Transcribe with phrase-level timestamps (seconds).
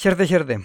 [0.00, 0.64] Χαίρετε, χαίρετε.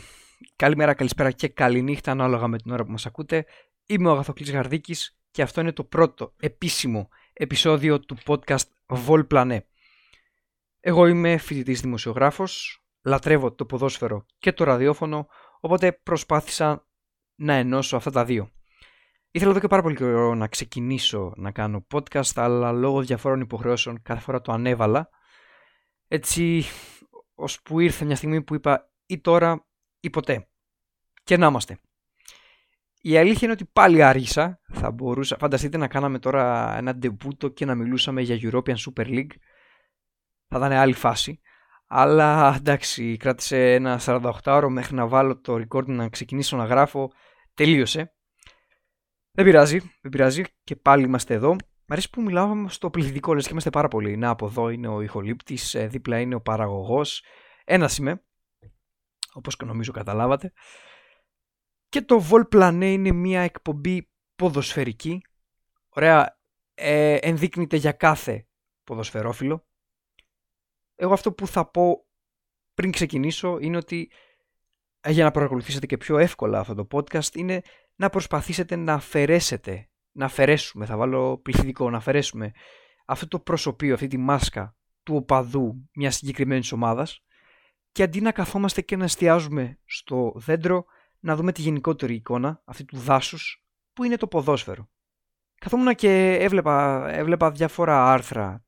[0.56, 3.46] Καλημέρα, καλησπέρα και καληνύχτα ανάλογα με την ώρα που μας ακούτε.
[3.86, 8.64] Είμαι ο Αγαθοκλής Γαρδίκης και αυτό είναι το πρώτο επίσημο επεισόδιο του podcast
[9.08, 9.60] Vol Planet.
[10.80, 15.28] Εγώ είμαι φοιτητής δημοσιογράφος, λατρεύω το ποδόσφαιρο και το ραδιόφωνο,
[15.60, 16.88] οπότε προσπάθησα
[17.36, 18.52] να ενώσω αυτά τα δύο.
[19.32, 24.02] Ήθελα εδώ και πάρα πολύ καιρό να ξεκινήσω να κάνω podcast, αλλά λόγω διαφόρων υποχρεώσεων
[24.02, 25.10] κάθε φορά το ανέβαλα.
[26.08, 26.64] Έτσι,
[27.36, 29.68] ώσπου ήρθε μια στιγμή που είπα ή τώρα
[30.00, 30.48] ή ποτέ.
[31.24, 31.80] Και να είμαστε.
[33.02, 34.60] Η αλήθεια είναι ότι πάλι άργησα.
[34.72, 39.34] Θα μπορούσα, φανταστείτε να κάναμε τώρα ένα ντεμπούτο και να μιλούσαμε για European Super League.
[40.48, 41.40] Θα ήταν άλλη φάση.
[41.88, 47.12] Αλλά εντάξει, κράτησε ένα 48 ώρο μέχρι να βάλω το record να ξεκινήσω να γράφω.
[47.54, 48.14] Τελείωσε.
[49.32, 51.54] Δεν πειράζει, δεν πειράζει και πάλι είμαστε εδώ.
[51.88, 54.18] Μ' αρέσει που μιλάω στο πληθυντικό, λες και είμαστε πάρα πολύ.
[54.18, 57.24] Να, από εδώ είναι ο ηχολήπτης, ε, δίπλα είναι ο παραγωγός.
[57.66, 58.24] Ένας είμαι
[59.36, 60.52] όπως και νομίζω καταλάβατε.
[61.90, 65.22] Και το Vol Planet είναι μια εκπομπή ποδοσφαιρική.
[65.90, 66.40] Ωραία,
[66.74, 68.48] ε, ενδείκνυται για κάθε
[68.84, 69.68] ποδοσφαιρόφιλο.
[70.96, 72.06] Εγώ αυτό που θα πω
[72.74, 74.12] πριν ξεκινήσω είναι ότι
[75.02, 77.62] ε, για να παρακολουθήσετε και πιο εύκολα αυτό το podcast είναι
[77.96, 82.52] να προσπαθήσετε να αφαιρέσετε, να αφαιρέσουμε, θα βάλω πληθυντικό, να αφαιρέσουμε
[83.06, 87.25] αυτό το προσωπείο, αυτή τη μάσκα του οπαδού μιας συγκεκριμένης ομάδας
[87.96, 90.86] και αντί να καθόμαστε και να εστιάζουμε στο δέντρο,
[91.20, 94.90] να δούμε τη γενικότερη εικόνα, αυτή του δάσους, που είναι το ποδόσφαιρο.
[95.56, 98.66] Καθόμουν και έβλεπα, έβλεπα διάφορα άρθρα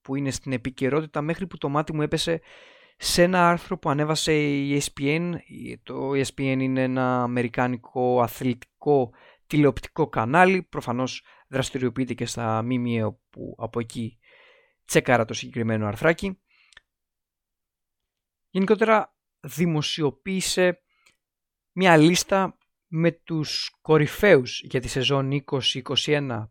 [0.00, 2.40] που είναι στην επικαιρότητα μέχρι που το μάτι μου έπεσε
[2.96, 5.32] σε ένα άρθρο που ανέβασε η ESPN.
[5.82, 9.12] Το ESPN είναι ένα αμερικάνικο αθλητικό
[9.46, 10.62] τηλεοπτικό κανάλι.
[10.62, 14.18] Προφανώς δραστηριοποιείται και στα ΜΜΕ που από εκεί
[14.84, 16.38] τσέκαρα το συγκεκριμένο αρθράκι.
[18.54, 20.82] Γενικότερα δημοσιοποίησε
[21.72, 25.44] μια λίστα με τους κορυφαίους για τη σεζόν
[26.06, 26.48] 2021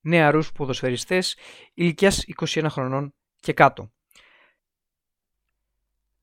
[0.00, 1.36] νεαρούς ποδοσφαιριστές
[1.74, 3.92] ηλικίας 21 χρονών και κάτω.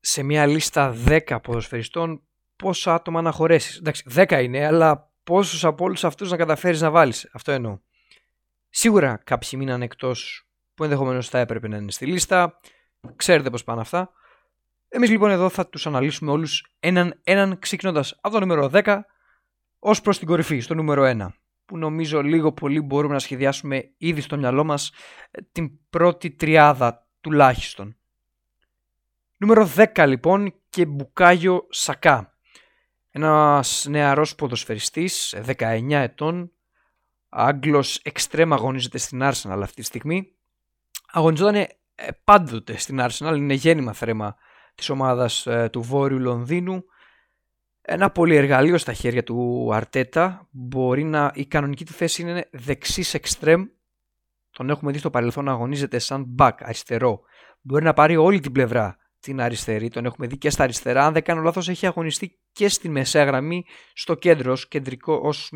[0.00, 2.22] Σε μια λίστα 10 ποδοσφαιριστών
[2.56, 3.76] πόσα άτομα να χωρέσεις.
[3.78, 7.30] Εντάξει, 10 είναι, αλλά πόσους από όλους αυτούς να καταφέρεις να βάλεις.
[7.32, 7.78] Αυτό εννοώ.
[8.68, 12.60] Σίγουρα κάποιοι μείναν εκτός που ενδεχομένως θα έπρεπε να είναι στη λίστα.
[13.16, 14.12] Ξέρετε πώς πάνε αυτά.
[14.96, 19.00] Εμείς λοιπόν εδώ θα τους αναλύσουμε όλους έναν, έναν ξεκινώντας από το νούμερο 10
[19.78, 21.28] ως προς την κορυφή, στο νούμερο 1
[21.64, 24.92] που νομίζω λίγο πολύ μπορούμε να σχεδιάσουμε ήδη στο μυαλό μας
[25.30, 27.96] ε, την πρώτη τριάδα τουλάχιστον.
[29.36, 32.34] Νούμερο 10 λοιπόν και Μπουκάγιο Σακά.
[33.10, 36.52] Ένας νεαρός ποδοσφαιριστής, 19 ετών,
[37.28, 40.32] Άγγλος εξτρέμα αγωνίζεται στην Arsenal αυτή τη στιγμή.
[41.12, 41.68] Αγωνιζόταν ε,
[42.24, 44.36] πάντοτε στην Arsenal, είναι γέννημα θρέμα
[44.74, 46.84] της ομάδας ε, του Βόρειου Λονδίνου.
[47.82, 50.48] Ένα πολυεργαλείο στα χέρια του Αρτέτα.
[50.50, 53.64] Μπορεί να, η κανονική του θέση είναι δεξής εξτρέμ.
[54.50, 57.20] Τον έχουμε δει στο παρελθόν να αγωνίζεται σαν back αριστερό.
[57.60, 59.88] Μπορεί να πάρει όλη την πλευρά την αριστερή.
[59.88, 61.06] Τον έχουμε δει και στα αριστερά.
[61.06, 65.52] Αν δεν κάνω λάθος έχει αγωνιστεί και στη μεσαία γραμμή στο κέντρο ως, κεντρικός, ως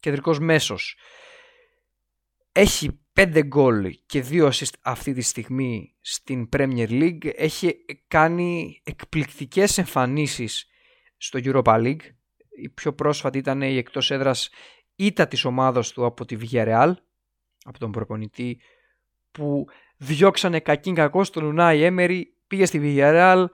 [0.00, 0.96] κεντρικός μέσος.
[2.52, 7.30] Έχει 5 γκολ και 2 assist αυτή τη στιγμή στην Premier League.
[7.36, 10.66] Έχει κάνει εκπληκτικές εμφανίσεις
[11.16, 12.00] στο Europa League.
[12.62, 14.50] Η πιο πρόσφατη ήταν η εκτός έδρας
[14.96, 16.92] ήττα της ομάδας του από τη Villarreal,
[17.64, 18.60] από τον προπονητή
[19.30, 19.66] που
[19.96, 23.44] διώξανε κακήν κακό στον Ουνάι Έμερι, πήγε στη Villarreal,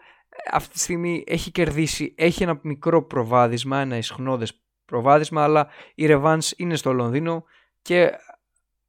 [0.52, 6.50] αυτή τη στιγμή έχει κερδίσει, έχει ένα μικρό προβάδισμα, ένα ισχνώδες προβάδισμα, αλλά η Revans
[6.56, 7.44] είναι στο Λονδίνο
[7.82, 8.12] και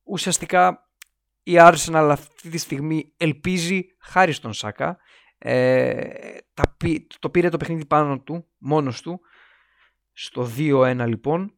[0.08, 0.90] ουσιαστικά
[1.44, 4.98] η Arsenal αυτή τη στιγμή ελπίζει χάρη στον Σάκα
[5.38, 6.38] ε,
[7.20, 9.22] το πήρε το παιχνίδι πάνω του μόνος του.
[10.14, 11.54] Στο 2-1 λοιπόν.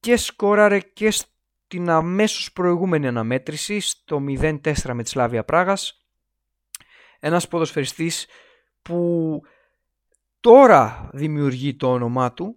[0.00, 6.06] Και σκόραρε και στην αμέσως προηγούμενη αναμέτρηση στο 0-4 με τη Σλάβια Πράγας.
[7.20, 8.26] Ένας ποδοσφαιριστής
[8.82, 9.40] που
[10.40, 12.56] τώρα δημιουργεί το όνομά του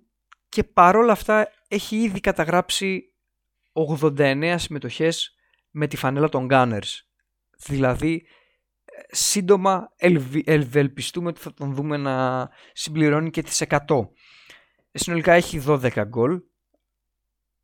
[0.50, 3.14] και παρόλα αυτά έχει ήδη καταγράψει
[4.00, 5.36] 89 συμμετοχές
[5.72, 7.02] με τη φανέλα των Gunners.
[7.58, 8.26] Δηλαδή,
[9.08, 9.94] σύντομα
[10.46, 13.78] ευελπιστούμε ότι θα τον δούμε να συμπληρώνει και τις 100.
[14.92, 16.42] Συνολικά έχει 12 γκολ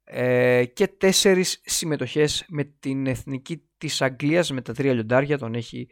[0.03, 5.89] ε, και 4 συμμετοχές με την εθνική της Αγγλίας με τα τρία λιοντάρια τον, έχει,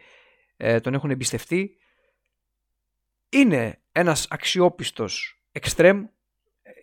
[0.58, 1.78] ε, τον έχουν εμπιστευτεί.
[3.30, 6.06] Είναι ένας αξιόπιστος εξτρέμ,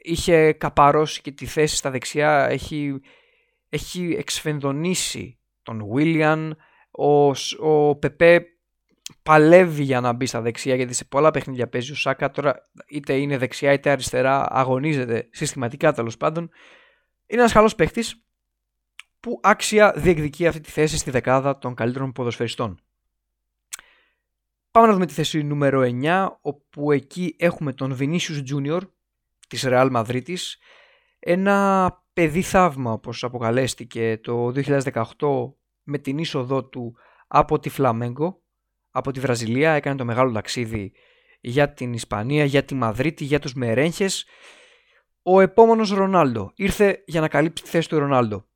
[0.02, 3.00] είχε καπαρώσει και τη θέση στα δεξιά, έχει
[3.70, 6.56] έχει εξφενδονήσει τον Βίλιαν,
[6.90, 8.44] ο, ο Πεπέ
[9.22, 12.30] παλεύει για να μπει στα δεξιά γιατί σε πολλά παιχνίδια παίζει ο Σάκα.
[12.30, 16.50] Τώρα είτε είναι δεξιά είτε αριστερά, αγωνίζεται συστηματικά τέλος πάντων.
[17.26, 18.04] Είναι ένας καλός παίχτη
[19.20, 22.80] που άξια διεκδικεί αυτή τη θέση στη δεκάδα των καλύτερων ποδοσφαιριστών.
[24.70, 28.80] Πάμε να δούμε τη θέση νούμερο 9, όπου εκεί έχουμε τον Vinicius Junior
[29.48, 30.34] της Real Madrid,
[31.18, 35.02] ένα παιδί θαύμα όπως αποκαλέστηκε το 2018
[35.82, 36.96] με την είσοδό του
[37.26, 38.42] από τη Φλαμέγκο,
[38.90, 40.92] από τη Βραζιλία, έκανε το μεγάλο ταξίδι
[41.40, 44.26] για την Ισπανία, για τη Μαδρίτη, για τους Μερένχες.
[45.22, 48.46] Ο επόμενος Ρονάλντο ήρθε για να καλύψει τη θέση του Ρονάλντο.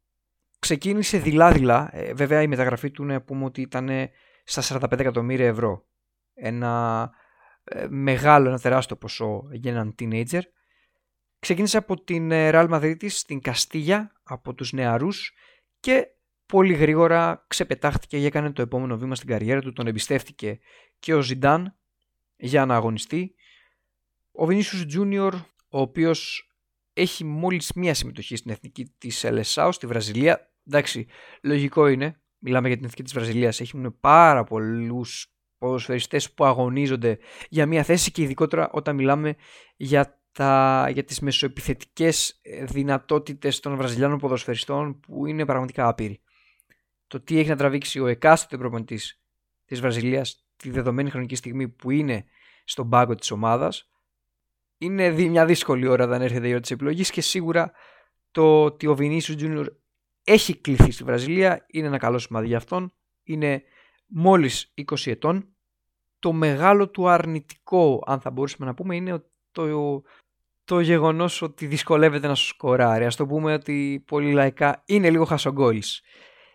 [0.58, 3.90] Ξεκίνησε δειλά-δειλά, ε, βέβαια η μεταγραφή του να πούμε ότι ήταν
[4.44, 5.86] στα 45 εκατομμύρια ευρώ.
[6.34, 7.10] Ένα
[7.64, 10.40] ε, μεγάλο, ένα τεράστιο ποσό για έναν teenager.
[11.44, 15.32] Ξεκίνησε από την ε, Real Madrid στην Καστίγια, από τους νεαρούς
[15.80, 16.06] και
[16.46, 19.72] πολύ γρήγορα ξεπετάχτηκε και έκανε το επόμενο βήμα στην καριέρα του.
[19.72, 20.58] Τον εμπιστεύτηκε
[20.98, 21.76] και ο Ζιντάν
[22.36, 23.34] για να αγωνιστεί.
[24.32, 25.32] Ο Vinicius Junior,
[25.68, 26.50] ο οποίος
[26.92, 30.52] έχει μόλις μία συμμετοχή στην εθνική της Ελεσάου στη Βραζιλία.
[30.66, 31.06] Εντάξει,
[31.42, 32.20] λογικό είναι.
[32.38, 33.60] Μιλάμε για την εθνική της Βραζιλίας.
[33.60, 37.18] Έχουν πάρα πολλούς ποδοσφαιριστές που αγωνίζονται
[37.48, 39.34] για μία θέση και ειδικότερα όταν μιλάμε
[39.76, 46.20] για τα, για τις μεσοεπιθετικές ε, δυνατότητες των Βραζιλιάνων ποδοσφαιριστών που είναι πραγματικά άπειροι.
[47.06, 49.20] Το τι έχει να τραβήξει ο εκάστοτε προπονητής
[49.64, 52.24] της Βραζιλίας τη δεδομένη χρονική στιγμή που είναι
[52.64, 53.88] στον πάγκο της ομάδας
[54.78, 57.72] είναι μια δύσκολη ώρα όταν έρχεται η ώρα της επιλογής και σίγουρα
[58.30, 59.66] το ότι ο Vinicius Junior
[60.24, 62.92] έχει κληθεί στη Βραζιλία είναι ένα καλό σημάδι για αυτόν.
[63.22, 63.62] Είναι
[64.06, 65.48] μόλις 20 ετών.
[66.18, 70.02] Το μεγάλο του αρνητικό, αν θα μπορούσαμε να πούμε, είναι το
[70.64, 73.04] το γεγονός ότι δυσκολεύεται να σου σκοράρει.
[73.04, 76.02] Α το πούμε ότι πολύ λαϊκά είναι λίγο χασογκόλης.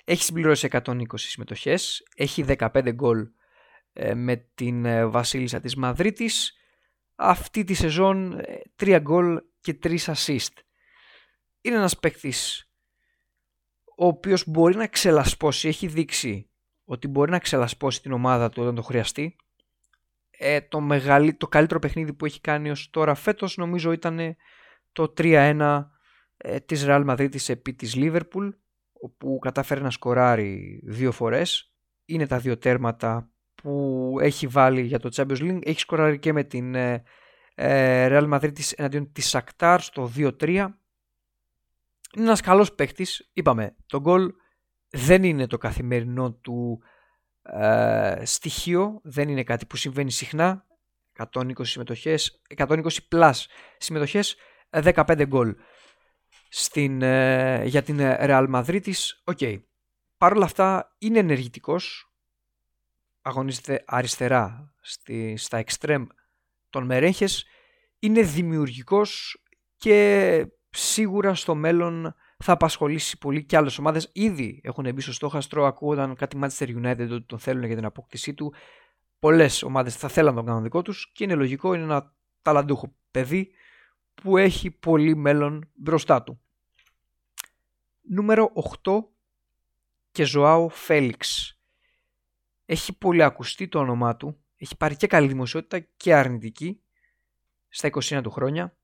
[0.05, 3.27] Έχει συμπληρώσει 120 συμμετοχές, έχει 15 γκολ
[3.93, 6.53] ε, με την ε, Βασίλισσα της Μαδρίτης.
[7.15, 8.41] Αυτή τη σεζόν
[8.75, 10.53] 3 ε, γκολ και 3 assist.
[11.61, 12.69] Είναι ένας παίκτης
[14.01, 16.49] ο οποίος μπορεί να ξελασπώσει, έχει δείξει
[16.83, 19.35] ότι μπορεί να ξελασπώσει την ομάδα του όταν το χρειαστεί
[20.41, 24.35] ε, το, μεγαλύ, το καλύτερο παιχνίδι που έχει κάνει ως τώρα φέτος νομίζω ήταν
[24.91, 25.85] το 3-1
[26.37, 28.49] ε, της Real Madrid επί της Liverpool
[28.91, 31.73] όπου κατάφερε να σκοράρει δύο φορές.
[32.05, 35.59] Είναι τα δύο τέρματα που έχει βάλει για το Champions League.
[35.61, 37.03] Έχει σκοράρει και με την ε,
[37.55, 40.47] ε Real Madrid εναντίον της Shakhtar στο 2-3.
[42.15, 43.29] Είναι ένας καλός παίχτης.
[43.33, 44.33] Είπαμε, το γκολ
[44.89, 46.81] δεν είναι το καθημερινό του
[47.53, 50.67] ε, στοιχείο, δεν είναι κάτι που συμβαίνει συχνά.
[51.33, 53.31] 120 συμμετοχές, 120 plus
[53.77, 54.35] συμμετοχές,
[54.69, 55.55] 15 γκολ
[56.49, 59.21] στην, ε, για την Real Madrid της.
[59.25, 59.37] OK.
[59.41, 59.61] Okay.
[60.17, 62.13] Παρ' όλα αυτά είναι ενεργητικός,
[63.21, 66.05] αγωνίζεται αριστερά στη, στα εξτρέμ
[66.69, 67.45] των Μερένχες,
[67.99, 69.41] είναι δημιουργικός
[69.77, 74.09] και σίγουρα στο μέλλον θα απασχολήσει πολύ και άλλες ομάδες.
[74.13, 75.65] Ήδη έχουν μπει στο στόχαστρο.
[75.65, 78.53] Ακούγονταν κάτι Manchester United ότι τον θέλουν για την απόκτησή του.
[79.19, 83.51] Πολλές ομάδες θα θέλαν τον κάνουν δικό τους και είναι λογικό, είναι ένα ταλαντούχο παιδί
[84.13, 86.41] που έχει πολύ μέλλον μπροστά του.
[88.01, 88.51] Νούμερο
[88.83, 89.03] 8
[90.11, 91.53] και Ζωάο Φέλιξ.
[92.65, 94.43] Έχει πολύ ακουστεί το όνομά του.
[94.55, 96.81] Έχει πάρει και καλή δημοσιότητα και αρνητική
[97.69, 98.77] στα 21 του χρόνια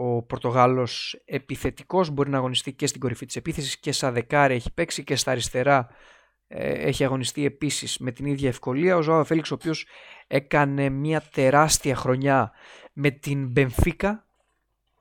[0.00, 4.72] ο Πορτογάλος επιθετικός μπορεί να αγωνιστεί και στην κορυφή της επίθεσης και σαν δεκάρι έχει
[4.72, 5.88] παίξει και στα αριστερά
[6.48, 8.96] ε, έχει αγωνιστεί επίσης με την ίδια ευκολία.
[8.96, 9.86] Ο Ζωάβα Φέληξ ο οποίος
[10.26, 12.52] έκανε μια τεράστια χρονιά
[12.92, 14.26] με την Μπενφίκα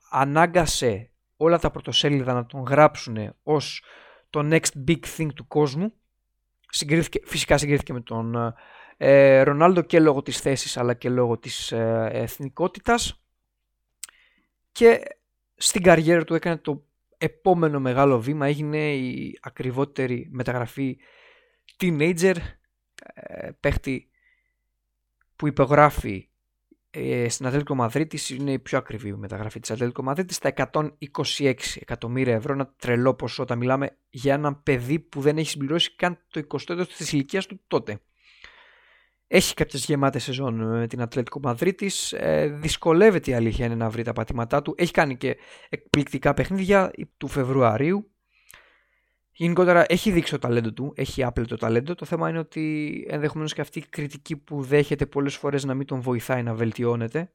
[0.10, 3.84] ανάγκασε όλα τα πρωτοσέλιδα να τον γράψουν ως
[4.30, 5.94] το next big thing του κόσμου.
[6.70, 8.56] Συγκρίθηκε, φυσικά συγκρίθηκε με τον
[8.98, 13.22] ε, Ρονάλντο και λόγω της θέσης αλλά και λόγω της ε, εθνικότητας
[14.78, 15.04] και
[15.56, 16.86] στην καριέρα του έκανε το
[17.18, 20.98] επόμενο μεγάλο βήμα, έγινε η ακριβότερη μεταγραφή
[21.78, 22.36] teenager,
[23.14, 24.10] ε, παίχτη
[25.36, 26.30] που υπογράφει
[26.90, 28.30] ε, στην Ατλέτικο Μαδρίτης.
[28.30, 30.54] Είναι η πιο ακριβή μεταγραφή της Ατλέτικο Μαδρίτης στα
[31.34, 32.54] 126 εκατομμύρια ευρώ.
[32.54, 36.60] Ένα τρελό ποσό όταν μιλάμε για ένα παιδί που δεν έχει συμπληρώσει καν το 20
[36.68, 38.02] έτος της ηλικίας του τότε
[39.28, 42.14] έχει κάποιες γεμάτες σεζόν με την Ατλέτικο Μαδρίτης.
[42.14, 44.76] Ε, δυσκολεύεται η αλήθεια είναι να βρει τα πατήματά του.
[44.78, 45.38] Έχει κάνει και
[45.70, 48.12] εκπληκτικά παιχνίδια του Φεβρουαρίου.
[49.32, 51.96] Γενικότερα έχει δείξει το ταλέντο του, έχει άπλετο ταλέντο.
[51.96, 55.86] Το θέμα είναι ότι ενδεχομένως και αυτή η κριτική που δέχεται πολλές φορές να μην
[55.86, 57.32] τον βοηθάει να βελτιώνεται.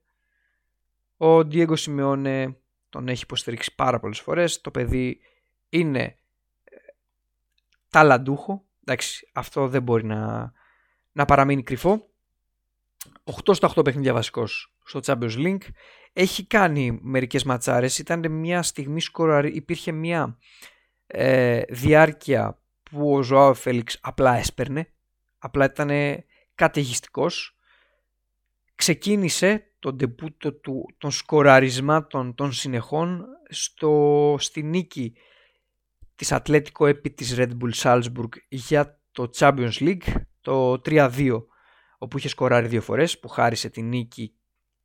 [1.17, 2.57] Ο Ντιέγκο Σιμεώνε
[2.89, 4.61] τον έχει υποστηρίξει πάρα πολλές φορές.
[4.61, 5.21] Το παιδί
[5.69, 6.01] είναι
[6.65, 6.77] ε,
[7.89, 8.65] ταλαντούχο.
[8.85, 10.53] Εντάξει, αυτό δεν μπορεί να
[11.13, 12.07] να παραμείνει κρυφό.
[13.25, 15.69] 8 στα 8 παιχνίδια βασικός στο Champions League.
[16.13, 17.99] Έχει κάνει μερικές ματσάρες.
[17.99, 19.51] Ήταν μια στιγμή σκοραρή.
[19.51, 20.39] Υπήρχε μια
[21.07, 24.93] ε, διάρκεια που ο Ζωάο Φέληξ απλά έσπερνε.
[25.39, 25.91] Απλά ήταν
[26.55, 27.57] καταιγιστικός.
[28.75, 35.15] Ξεκίνησε τον τεμπούτο του, των σκοραρισμάτων των συνεχών στο, στη νίκη
[36.15, 41.43] της Ατλέτικο επί της Red Bull Salzburg για το Champions League το 3-2
[41.99, 44.35] όπου είχε σκοράρει δύο φορές που χάρισε τη νίκη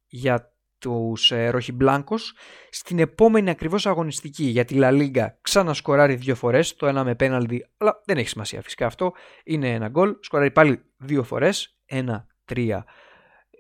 [0.08, 2.36] για τους ε, Μπλάνκος.
[2.70, 7.68] Στην επόμενη ακριβώς αγωνιστική για τη La Liga ξανασκοράρει δύο φορές το ένα με πέναλτι
[7.78, 10.16] αλλά δεν έχει σημασία φυσικά αυτό είναι ένα γκολ.
[10.20, 12.86] Σκοράρει πάλι δύο φορές ένα-τρία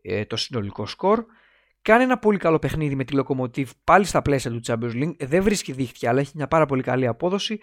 [0.01, 1.25] ε, το συνολικό σκορ.
[1.81, 5.15] Κάνει ένα πολύ καλό παιχνίδι με τη Lokomotiv πάλι στα πλαίσια του Champions League.
[5.19, 7.59] Δεν βρίσκει δίχτυα, αλλά έχει μια πάρα πολύ καλή απόδοση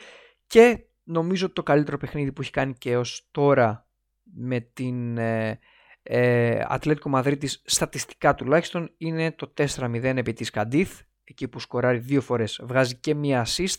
[0.47, 3.89] και νομίζω ότι το καλύτερο παιχνίδι που έχει κάνει και ως τώρα
[4.35, 5.59] με την ε,
[6.03, 12.21] ε, Ατλέτικο Μαδρίτης στατιστικά τουλάχιστον είναι το 4-0 επί της Καντίθ εκεί που σκοράρει δύο
[12.21, 13.77] φορές βγάζει και μία assist.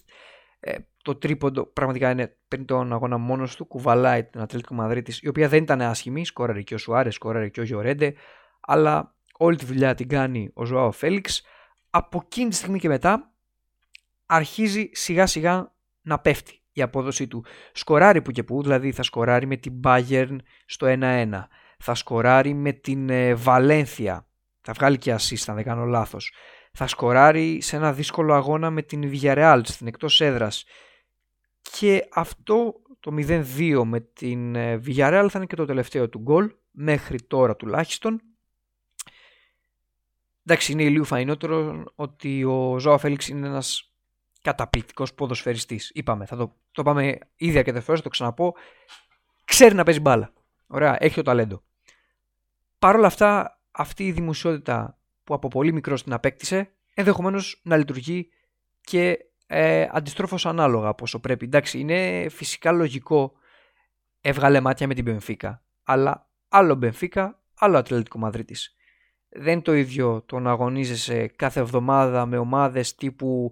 [0.59, 5.27] Ε, το τρίποντο πραγματικά είναι πριν τον αγώνα μόνος του κουβαλάει την Ατλέτικο Μαδρίτης η
[5.27, 8.13] οποία δεν ήταν άσχημη σκόραρε και ο Σουάρες, σκόραρε και ο Γιορέντε
[8.59, 11.43] αλλά όλη τη δουλειά την κάνει ο Ζωάο Φέληξ
[11.89, 13.31] από εκείνη τη στιγμή και μετά
[14.25, 17.45] αρχίζει σιγά σιγά να πέφτει η απόδοσή του.
[17.73, 21.29] Σκοράρει που και που, δηλαδή θα σκοράρει με την Bayern στο 1-1.
[21.79, 24.13] Θα σκοράρει με την Βαλένθια.
[24.13, 24.25] Ε,
[24.61, 26.33] θα βγάλει και assist αν δεν κάνω λάθος.
[26.71, 30.65] Θα σκοράρει σε ένα δύσκολο αγώνα με την Villarreal στην εκτός έδρας.
[31.61, 36.51] Και αυτό το 0-2 με την ε, Villarreal θα είναι και το τελευταίο του γκολ
[36.71, 38.21] μέχρι τώρα τουλάχιστον.
[40.45, 43.95] Εντάξει, είναι λίγο φαϊνότερο ότι ο Ζωά Φέληξ είναι ένας
[44.41, 45.91] καταπληκτικός ποδοσφαιριστής.
[45.93, 48.55] Είπαμε, θα το, το πάμε ήδη αρκετές φορές, θα το ξαναπώ.
[49.45, 50.33] Ξέρει να παίζει μπάλα.
[50.67, 51.63] Ωραία, έχει το ταλέντο.
[52.79, 58.29] Παρ' όλα αυτά, αυτή η δημοσιότητα που από πολύ μικρός την απέκτησε, ενδεχομένως να λειτουργεί
[58.81, 59.17] και
[59.47, 61.45] ε, αντιστρόφως ανάλογα πόσο πρέπει.
[61.45, 63.33] Εντάξει, είναι φυσικά λογικό
[64.21, 68.75] έβγαλε μάτια με την Μπενφίκα, αλλά άλλο Μπενφίκα, άλλο Ατλαντικό Μαδρίτης.
[69.29, 73.51] Δεν είναι το ίδιο το να αγωνίζεσαι κάθε εβδομάδα με ομάδες τύπου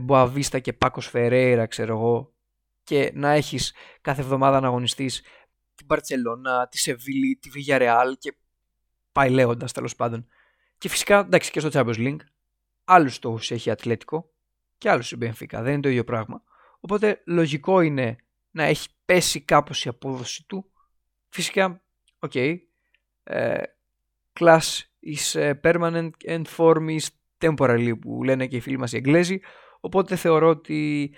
[0.00, 2.32] Μποαβίστα και Πάκος Φερέιρα, ξέρω εγώ,
[2.90, 5.22] και να έχεις κάθε εβδομάδα να αγωνιστείς
[5.74, 8.34] την Μπαρτσελώνα, τη Σεβίλη, τη Villarreal και
[9.12, 10.26] πάει λέγοντας τέλος πάντων.
[10.78, 12.16] Και φυσικά εντάξει και στο Champions League
[12.84, 14.30] άλλους στόχους έχει Ατλέτικο
[14.78, 15.62] και άλλους η Μπενφίκα.
[15.62, 16.42] Δεν είναι το ίδιο πράγμα.
[16.80, 18.16] Οπότε λογικό είναι
[18.50, 20.70] να έχει πέσει κάπως η απόδοση του.
[21.28, 21.82] Φυσικά,
[22.18, 22.30] OK.
[22.34, 22.56] Okay,
[23.22, 23.62] ε,
[24.40, 24.60] class
[25.16, 27.06] is ε, permanent and form is
[27.38, 29.40] temporary που λένε και οι φίλοι μας οι Εγγλέζοι.
[29.80, 31.10] Οπότε θεωρώ ότι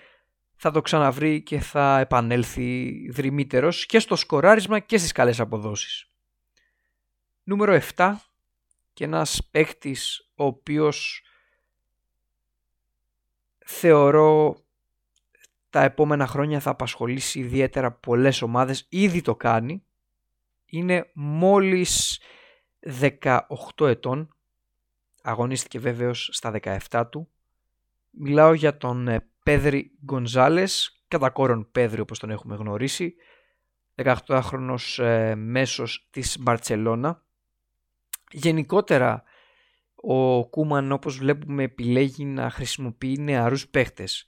[0.64, 6.10] θα το ξαναβρει και θα επανέλθει δρυμύτερος και στο σκοράρισμα και στις καλές αποδόσεις.
[7.42, 8.14] Νούμερο 7
[8.92, 11.22] και ένας παίχτης ο οποίος
[13.58, 14.56] θεωρώ
[15.70, 19.84] τα επόμενα χρόνια θα απασχολήσει ιδιαίτερα πολλές ομάδες, ήδη το κάνει,
[20.66, 22.20] είναι μόλις
[23.00, 23.46] 18
[23.78, 24.36] ετών,
[25.22, 26.50] αγωνίστηκε βέβαιος στα
[26.90, 27.28] 17 του,
[28.10, 29.08] μιλάω για τον
[29.42, 33.14] ε, Πέδρη Γκονζάλες, κατά κόρον Πέδρη όπως τον έχουμε γνωρίσει,
[33.94, 37.24] 18χρονος ε, μέσος της Μπαρτσελώνα,
[38.32, 39.22] Γενικότερα
[39.94, 44.26] ο Κούμαν όπως βλέπουμε επιλέγει να χρησιμοποιεί νεαρούς παίχτες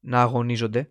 [0.00, 0.90] να αγωνίζονται.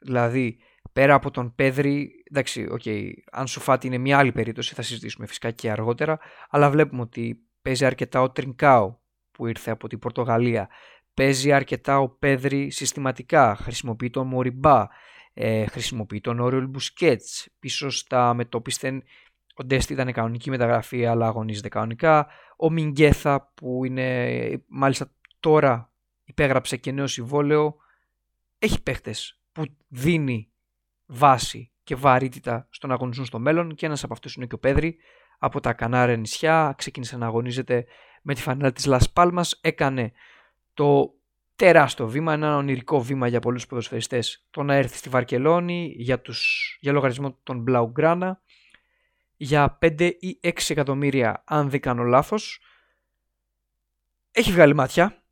[0.00, 0.58] Δηλαδή
[0.92, 5.26] πέρα από τον Πέδρη, εντάξει, okay, αν σου φάτη είναι μια άλλη περίπτωση, θα συζητήσουμε
[5.26, 6.18] φυσικά και αργότερα,
[6.50, 8.96] αλλά βλέπουμε ότι παίζει αρκετά ο Τρινκάο
[9.30, 10.68] που ήρθε από την Πορτογαλία,
[11.16, 14.86] παίζει αρκετά ο Πέδρη συστηματικά, χρησιμοποιεί τον Μοριμπά,
[15.34, 19.02] ε, χρησιμοποιεί τον Όριολ Μπουσκέτς, πίσω στα μετόπισθεν
[19.54, 22.26] ο Ντέστη ήταν κανονική μεταγραφή, αλλά αγωνίζεται κανονικά.
[22.56, 25.92] Ο Μιγκέθα, που είναι μάλιστα τώρα
[26.24, 27.76] υπέγραψε και νέο συμβόλαιο,
[28.58, 30.50] έχει παίχτες που δίνει
[31.06, 34.96] βάση και βαρύτητα στον αγωνισμό στο μέλλον και ένας από αυτούς είναι και ο Πέδρη
[35.38, 37.84] από τα Κανάρια νησιά, ξεκίνησε να αγωνίζεται
[38.22, 40.12] με τη φανέλα της Λας Πάλμας, έκανε
[40.76, 41.14] το
[41.56, 46.78] τεράστιο βήμα, ένα ονειρικό βήμα για πολλούς ποδοσφαιριστές, το να έρθει στη Βαρκελόνη για, τους,
[46.80, 48.32] για λογαριασμό των Blaugrana
[49.36, 52.60] για 5 ή 6 εκατομμύρια αν δεν κάνω λάθος.
[54.32, 55.22] Έχει βγάλει μάτια,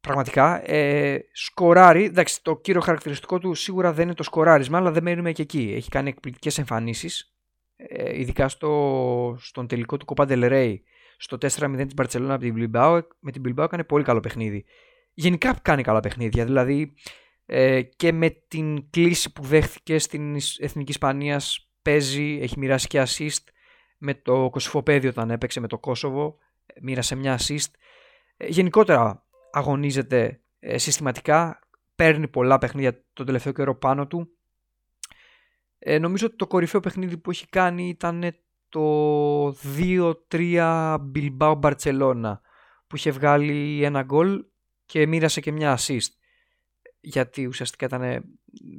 [0.00, 0.70] πραγματικά.
[0.70, 5.32] Ε, σκοράρει, εντάξει το κύριο χαρακτηριστικό του σίγουρα δεν είναι το σκοράρισμα αλλά δεν μένουμε
[5.32, 5.72] και εκεί.
[5.76, 7.34] Έχει κάνει εκπληκτικές εμφανίσεις,
[7.76, 10.76] ε, ειδικά στο, στον τελικό του Copa del Rey,
[11.22, 14.64] στο 4-0 της Barcelona από την Bilbao, με την Bilbao έκανε πολύ καλό παιχνίδι.
[15.14, 16.94] Γενικά κάνει καλά παιχνίδια, δηλαδή
[17.46, 23.44] ε, και με την κλίση που δέχθηκε στην Εθνική Ισπανίας παίζει, έχει μοιράσει και assist
[23.98, 26.38] με το Κωσυφοπέδιο όταν έπαιξε με το Κόσοβο,
[26.80, 27.70] μοίρασε μια assist.
[28.36, 31.58] Ε, γενικότερα αγωνίζεται ε, συστηματικά,
[31.94, 34.28] παίρνει πολλά παιχνίδια τον τελευταίο καιρό πάνω του.
[35.78, 38.34] Ε, νομίζω ότι το κορυφαίο παιχνίδι που έχει κάνει ήταν
[38.72, 39.54] το
[40.30, 42.38] 2-3 Bilbao Barcelona
[42.86, 44.44] που είχε βγάλει ένα γκολ
[44.86, 46.10] και μοίρασε και μια assist.
[47.00, 48.24] Γιατί ουσιαστικά ήταν.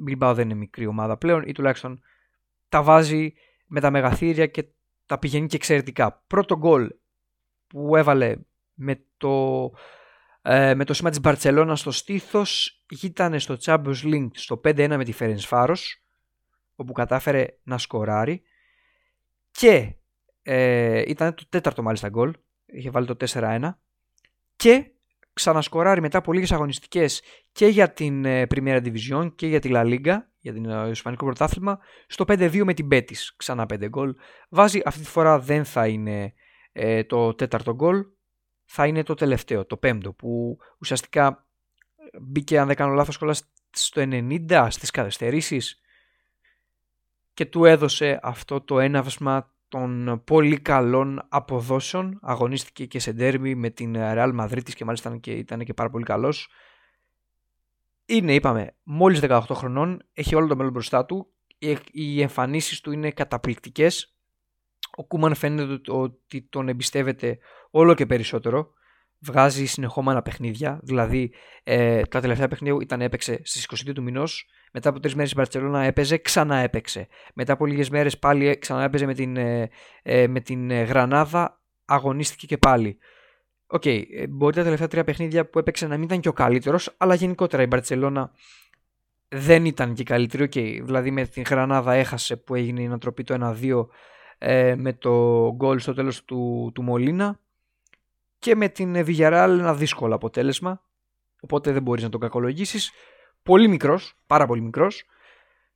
[0.07, 2.01] Bilbao δεν είναι μικρή ομάδα πλέον ή τουλάχιστον
[2.69, 3.33] τα βάζει
[3.67, 4.67] με τα μεγαθύρια και
[5.05, 6.23] τα πηγαίνει και εξαιρετικά.
[6.27, 6.89] Πρώτο γκολ
[7.67, 8.35] που έβαλε
[8.73, 9.63] με το,
[10.41, 15.03] ε, με το σήμα της Μπαρτσελώνα στο στήθος ήταν στο Champions League στο 5-1 με
[15.03, 16.05] τη Ferenc Φάρος
[16.75, 18.43] όπου κατάφερε να σκοράρει
[19.53, 19.95] και
[20.41, 22.33] ε, ήταν το τέταρτο μάλιστα γκολ.
[22.65, 23.73] Είχε βάλει το 4-1
[24.55, 24.91] και
[25.33, 29.85] ξανασκοράρει μετά από λίγες αγωνιστικές και για την ε, Primera Division και για τη La
[29.85, 33.17] Liga για την ε, Ισπανικό Πρωτάθλημα στο 5-2 με την Betis.
[33.35, 34.15] Ξανά 5 γκολ.
[34.49, 36.33] Βάζει αυτή τη φορά δεν θα είναι
[36.71, 38.05] ε, το τέταρτο γκολ.
[38.65, 41.47] Θα είναι το τελευταίο, το πέμπτο που ουσιαστικά
[42.21, 43.35] μπήκε αν δεν κάνω λάθος κολλά
[43.69, 45.81] στο 90 στις καθυστερήσεις
[47.33, 52.19] και του έδωσε αυτό το έναυσμα των πολύ καλών αποδόσεων.
[52.21, 55.89] Αγωνίστηκε και σε ντέρμι με την Real Madrid και μάλιστα ήταν και, ήταν και πάρα
[55.89, 56.49] πολύ καλός.
[58.05, 61.27] Είναι, είπαμε, μόλις 18 χρονών, έχει όλο το μέλλον μπροστά του.
[61.91, 64.15] Οι εμφανίσεις του είναι καταπληκτικές.
[64.95, 67.37] Ο Κούμαν φαίνεται ότι τον εμπιστεύεται
[67.71, 68.73] όλο και περισσότερο
[69.19, 70.79] βγάζει συνεχόμενα παιχνίδια.
[70.83, 74.45] Δηλαδή, ε, τα τελευταία παιχνίδια ήταν έπαιξε στις 22 του μηνός.
[74.75, 77.07] Μετά από τρεις μέρες η Μπαρσελόνα έπαιζε, ξανά έπαιξε.
[77.33, 79.69] Μετά από λίγες μέρες πάλι ξανά έπαιζε με την, ε,
[80.03, 82.97] ε με την ε, Γρανάδα, αγωνίστηκε και πάλι.
[83.67, 86.33] OK, okay, ε, μπορεί τα τελευταία τρία παιχνίδια που έπαιξε να μην ήταν και ο
[86.33, 88.31] καλύτερος, αλλά γενικότερα η Μπαρσελόνα
[89.27, 90.49] δεν ήταν και καλύτερη.
[90.53, 93.87] Okay, δηλαδή με την Γρανάδα έχασε που έγινε η ανατροπή το 1-2
[94.37, 95.11] ε, με το
[95.55, 97.39] γκολ στο τέλος του, του Μολίνα
[98.39, 100.81] και με την Villarreal ένα δύσκολο αποτέλεσμα
[101.39, 102.91] οπότε δεν μπορείς να τον κακολογήσεις
[103.43, 105.03] πολύ μικρός, πάρα πολύ μικρός.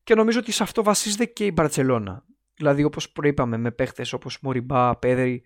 [0.04, 2.26] Και νομίζω ότι σε αυτό βασίζεται και η Μπαρτσελώνα
[2.58, 5.44] δηλαδή όπως προείπαμε με παίχτες όπως Μοριμπά, Πέδρι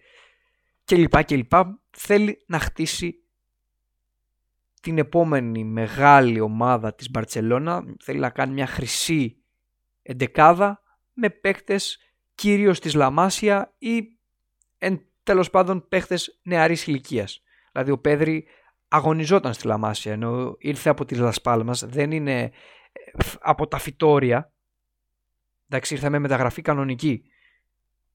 [0.85, 1.53] κλπ κλπ
[1.89, 3.15] θέλει να χτίσει
[4.81, 9.37] την επόμενη μεγάλη ομάδα της Μπαρτσελώνα θέλει να κάνει μια χρυσή
[10.01, 10.81] εντεκάδα
[11.13, 11.99] με παίχτες
[12.35, 14.17] κυρίως της Λαμάσια ή
[14.77, 17.43] εν τέλος πάντων παίχτες νεαρής ηλικίας.
[17.71, 18.45] Δηλαδή ο Πέδρη
[18.93, 22.51] αγωνιζόταν στη Λαμάσια ενώ ήρθε από τη Λασπάλμας, δεν είναι ε,
[23.41, 24.53] από τα φυτόρια.
[25.69, 27.23] Εντάξει, ήρθε με μεταγραφή κανονική.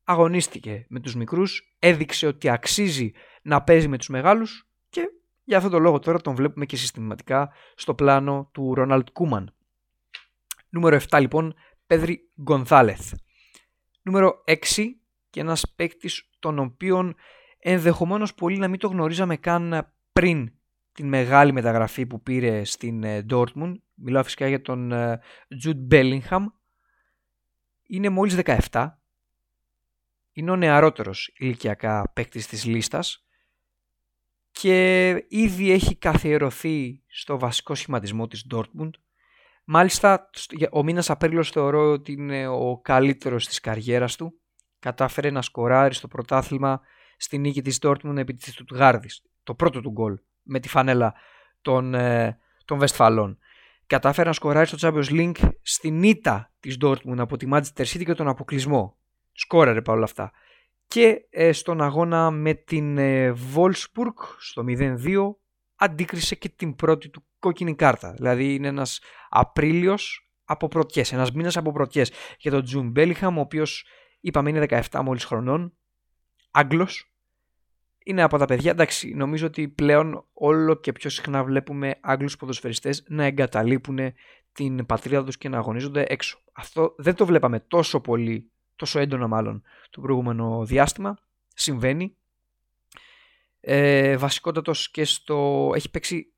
[0.04, 3.12] Αγωνίστηκε με τους μικρούς, έδειξε ότι αξίζει
[3.42, 5.10] να παίζει με τους μεγάλους και
[5.44, 9.54] για αυτόν τον λόγο τώρα τον βλέπουμε και συστηματικά στο πλάνο του Ρόναλτ Κούμαν.
[10.68, 11.54] Νούμερο 7 λοιπόν,
[11.86, 13.12] Πέδρη Γκονθάλεθ.
[14.02, 14.54] Νούμερο 6
[15.30, 17.14] και ένας παίκτης τον οποίον
[17.58, 20.56] ενδεχομένως πολύ να μην το γνωρίζαμε καν πριν
[20.96, 23.74] την μεγάλη μεταγραφή που πήρε στην ε, Dortmund.
[23.94, 25.20] Μιλάω φυσικά για τον ε,
[25.64, 26.44] Jude Bellingham.
[27.87, 28.38] Είναι μόλις
[28.70, 28.90] 17.
[30.32, 33.26] Είναι ο νεαρότερος ηλικιακά παίκτης της λίστας
[34.50, 38.90] και ήδη έχει καθιερωθεί στο βασικό σχηματισμό της Dortmund.
[39.64, 40.30] Μάλιστα,
[40.70, 44.40] ο μήνας Απρίλος θεωρώ ότι είναι ο καλύτερος της καριέρας του
[44.78, 46.80] κατάφερε να σκοράρει στο πρωτάθλημα
[47.16, 49.22] στη νίκη της Dortmund επί της Τουτγάρδης.
[49.42, 51.14] Το πρώτο του γκολ με τη φανέλα
[51.62, 53.38] των, ε, των Βεσφαλών.
[53.87, 58.14] Κατάφερε να σκοράρει στο Champions League στην ήττα της Dortmund από τη Manchester City και
[58.14, 58.96] τον αποκλεισμό.
[59.32, 60.32] Σκόραρε παρόλα αυτά.
[60.87, 64.96] Και ε, στον αγώνα με την ε, Wolfsburg στο 0-2
[65.76, 68.12] αντίκρισε και την πρώτη του κόκκινη κάρτα.
[68.12, 73.40] Δηλαδή είναι ένας Απρίλιος από πρωτιές, ένας μήνας από πρωτιές για τον Τζουν Μπέλιχαμ ο
[73.40, 73.85] οποίος
[74.26, 75.76] Είπαμε είναι 17 μόλις χρονών.
[76.50, 77.12] Άγγλος.
[78.09, 78.71] Είναι από τα παιδιά.
[78.71, 83.99] Εντάξει, νομίζω ότι πλέον όλο και πιο συχνά βλέπουμε Άγγλους ποδοσφαιριστές να εγκαταλείπουν
[84.53, 86.40] την πατρίδα τους και να αγωνίζονται έξω.
[86.53, 91.19] Αυτό δεν το βλέπαμε τόσο πολύ, τόσο έντονα μάλλον, το προηγούμενο διάστημα.
[91.55, 92.16] Συμβαίνει.
[93.61, 95.71] Ε, βασικότατος και στο...
[95.75, 96.33] Έχει παίξει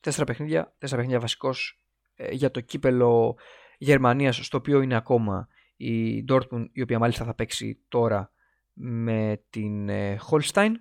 [0.00, 1.80] τέσσερα παιχνίδια, τέσσερα παιχνίδια βασικός
[2.16, 3.36] ε, για το κύπελο
[3.78, 8.32] Γερμανίας, στο οποίο είναι ακόμα η Dortmund η οποία μάλιστα θα παίξει τώρα
[8.72, 9.90] με την
[10.30, 10.72] Holstein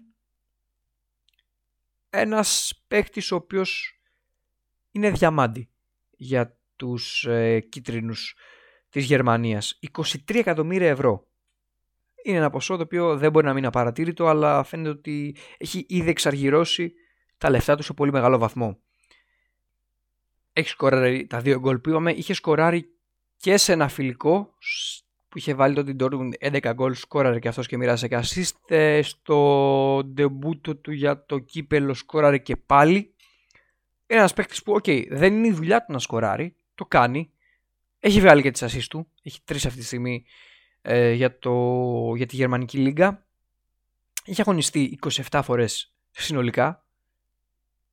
[2.16, 4.00] ένας παίχτης ο οποίος
[4.92, 5.70] είναι διαμάντη
[6.12, 8.36] για τους ε, κίτρινους
[8.90, 9.80] της Γερμανίας.
[9.98, 11.28] 23 εκατομμύρια ευρώ.
[12.24, 16.10] Είναι ένα ποσό το οποίο δεν μπορεί να μην απαρατήρητο αλλά φαίνεται ότι έχει ήδη
[16.10, 16.94] εξαργυρώσει
[17.38, 18.80] τα λεφτά του σε πολύ μεγάλο βαθμό.
[20.54, 22.12] Έχει σκοράρει τα δύο γκολ που είπαμε.
[22.12, 22.94] Είχε σκοράρει
[23.38, 24.54] και σε ένα φιλικό
[25.34, 28.52] που είχε βάλει τότε την Dortmund 11 γκολ, σκόραρε και αυτός και μοιράσε και assist.
[28.68, 32.98] Ε, στο ντεμπούτο του για το κύπελο σκόραρε και πάλι.
[34.08, 37.32] Είναι ένας παίκτης που, οκ, δεν είναι η δουλειά του να σκοράρει, το κάνει.
[38.00, 40.26] Έχει βγάλει και τις assist του, έχει τρεις αυτή τη στιγμή
[40.82, 41.54] ε, για, το,
[42.16, 43.26] για τη γερμανική λίγκα.
[44.26, 46.86] Έχει αγωνιστεί 27 φορές συνολικά.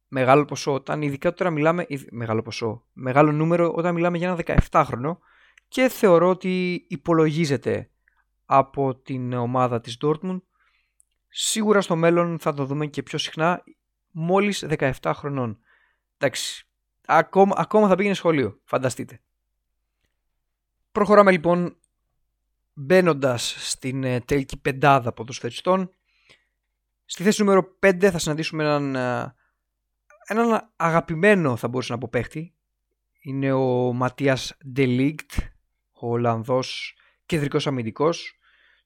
[0.09, 5.17] Μεγάλο ποσό όταν, ειδικά τώρα μιλάμε, μεγάλο ποσό, μεγάλο νούμερο όταν μιλάμε για ένα 17χρονο
[5.71, 7.91] και θεωρώ ότι υπολογίζεται
[8.45, 10.41] από την ομάδα της Dortmund.
[11.29, 13.63] Σίγουρα στο μέλλον θα το δούμε και πιο συχνά,
[14.11, 15.59] μόλις 17 χρονών.
[16.17, 16.69] Εντάξει,
[17.07, 19.21] ακόμα, ακόμα θα πήγαινε σχολείο, φανταστείτε.
[20.93, 21.77] Προχωράμε λοιπόν
[22.73, 25.91] μπαίνοντας στην ε, τελική πεντάδα ποδοσφαιριστών.
[27.05, 29.35] Στη θέση νούμερο 5 θα συναντήσουμε έναν, ε,
[30.27, 32.55] έναν αγαπημένο θα μπορούσα να πω παίχτη.
[33.23, 35.31] Είναι ο Ματίας Ντελίγκτ,
[36.01, 38.39] ο Ολλανδός κεντρικός αμυντικός.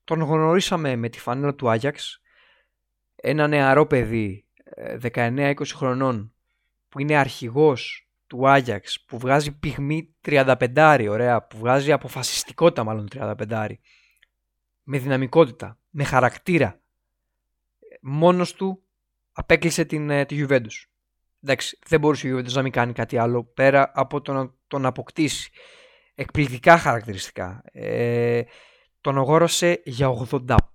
[0.05, 2.21] Τον γνωρίσαμε με τη φανέλα του Άγιαξ.
[3.17, 4.45] Ένα νεαρό παιδί
[5.15, 6.35] 19-20 ε, χρονών
[6.89, 13.67] που είναι αρχηγός του Άγιαξ που βγάζει πυγμή 35 ωραία, που βγάζει αποφασιστικότητα μάλλον 35
[14.83, 16.81] με δυναμικότητα, με χαρακτήρα.
[18.01, 18.83] Μόνος του
[19.33, 20.87] απέκλεισε την, ε, τη Juventus.
[21.43, 24.87] Εντάξει, δεν μπορούσε η Juventus να μην κάνει κάτι άλλο πέρα από το να τον
[24.87, 25.51] αποκτήσει
[26.15, 27.63] εκπληκτικά χαρακτηριστικά.
[27.73, 28.43] Ε,
[29.01, 30.09] τον αγόρασε για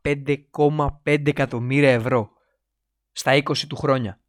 [0.04, 2.30] 85,5 εκατομμύρια ευρώ
[3.12, 4.19] στα 20 του χρόνια.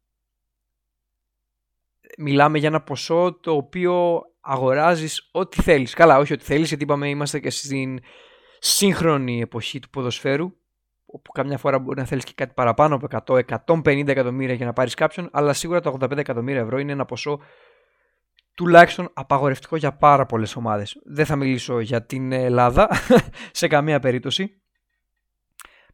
[2.17, 5.93] Μιλάμε για ένα ποσό το οποίο αγοράζεις ό,τι θέλεις.
[5.93, 7.99] Καλά, όχι ό,τι θέλεις, γιατί είπαμε είμαστε και στην
[8.59, 10.53] σύγχρονη εποχή του ποδοσφαίρου,
[11.05, 13.07] όπου καμιά φορά μπορεί να θέλεις και κάτι παραπάνω από
[13.75, 17.39] 100-150 εκατομμύρια για να πάρεις κάποιον, αλλά σίγουρα τα 85 εκατομμύρια ευρώ είναι ένα ποσό
[18.61, 20.99] τουλάχιστον απαγορευτικό για πάρα πολλές ομάδες.
[21.03, 22.89] Δεν θα μιλήσω για την Ελλάδα
[23.51, 24.61] σε καμία περίπτωση.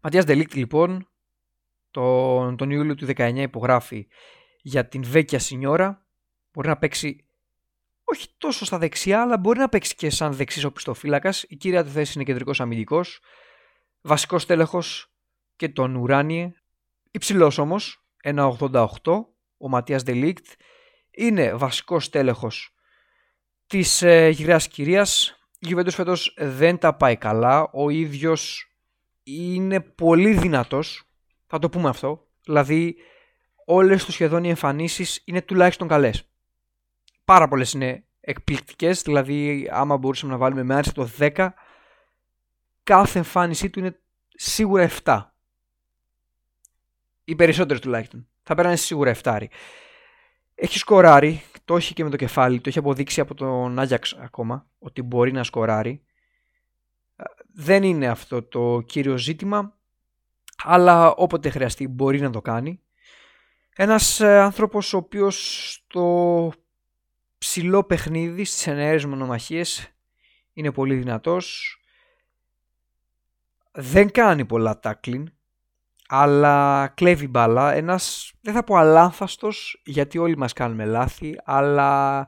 [0.01, 1.07] Ματίας Ντελίκτ λοιπόν
[1.91, 4.07] τον, τον Ιούλιο του 19 υπογράφει
[4.61, 6.05] για την Βέκια Σινιόρα.
[6.53, 7.25] Μπορεί να παίξει
[8.03, 11.43] όχι τόσο στα δεξιά, αλλά μπορεί να παίξει και σαν δεξί οπισθοφύλακας.
[11.43, 13.19] Η κύρια του θέση είναι κεντρικός αμυντικός.
[14.01, 14.81] Βασικός τέλεχο
[15.55, 16.51] και τον Ουράνιε.
[17.11, 18.85] Υψηλός όμως, 1,88
[19.57, 20.45] ο Ματίας Ντελίκτ
[21.17, 22.75] είναι βασικός τέλεχος
[23.67, 25.39] της ε, γυραιάς κυρίας.
[25.59, 27.69] Η Juventus φέτος δεν τα πάει καλά.
[27.73, 28.71] Ο ίδιος
[29.23, 31.03] είναι πολύ δυνατός.
[31.47, 32.27] Θα το πούμε αυτό.
[32.43, 32.95] Δηλαδή
[33.65, 36.29] όλες τους σχεδόν οι εμφανίσεις είναι τουλάχιστον καλές.
[37.25, 39.01] Πάρα πολλές είναι εκπληκτικές.
[39.01, 41.49] Δηλαδή άμα μπορούσαμε να βάλουμε με το 10
[42.83, 43.99] κάθε εμφάνισή του είναι
[44.29, 45.21] σίγουρα 7.
[47.23, 48.27] Οι περισσότερες τουλάχιστον.
[48.43, 49.47] Θα πέρανε σίγουρα 7.
[50.59, 54.67] Έχει σκοράρει, το έχει και με το κεφάλι, το έχει αποδείξει από τον Άγιαξ ακόμα
[54.79, 56.03] ότι μπορεί να σκοράρει.
[57.53, 59.77] Δεν είναι αυτό το κύριο ζήτημα,
[60.63, 62.81] αλλά όποτε χρειαστεί μπορεί να το κάνει.
[63.75, 66.53] Ένας ε, άνθρωπος ο οποίος στο
[67.37, 69.89] ψηλό παιχνίδι, στις ενέργειες μονομαχίες,
[70.53, 71.77] είναι πολύ δυνατός.
[73.71, 75.33] Δεν κάνει πολλά τάκλιν,
[76.07, 77.73] αλλά κλέβει μπάλα.
[77.73, 82.27] Ένας, δεν θα πω αλάνθαστος, γιατί όλοι μας κάνουμε λάθη, αλλά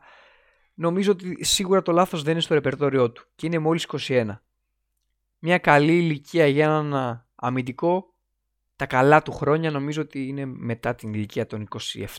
[0.73, 4.41] νομίζω ότι σίγουρα το λάθος δεν είναι στο ρεπερτόριό του και είναι μόλις 21.
[5.39, 8.13] Μια καλή ηλικία για έναν αμυντικό,
[8.75, 11.67] τα καλά του χρόνια νομίζω ότι είναι μετά την ηλικία των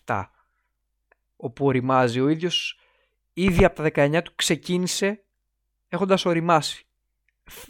[0.04, 0.24] 27,
[1.36, 2.80] όπου οριμάζει ο ίδιος.
[3.32, 5.24] Ήδη από τα 19 του ξεκίνησε
[5.88, 6.84] έχοντας οριμάσει.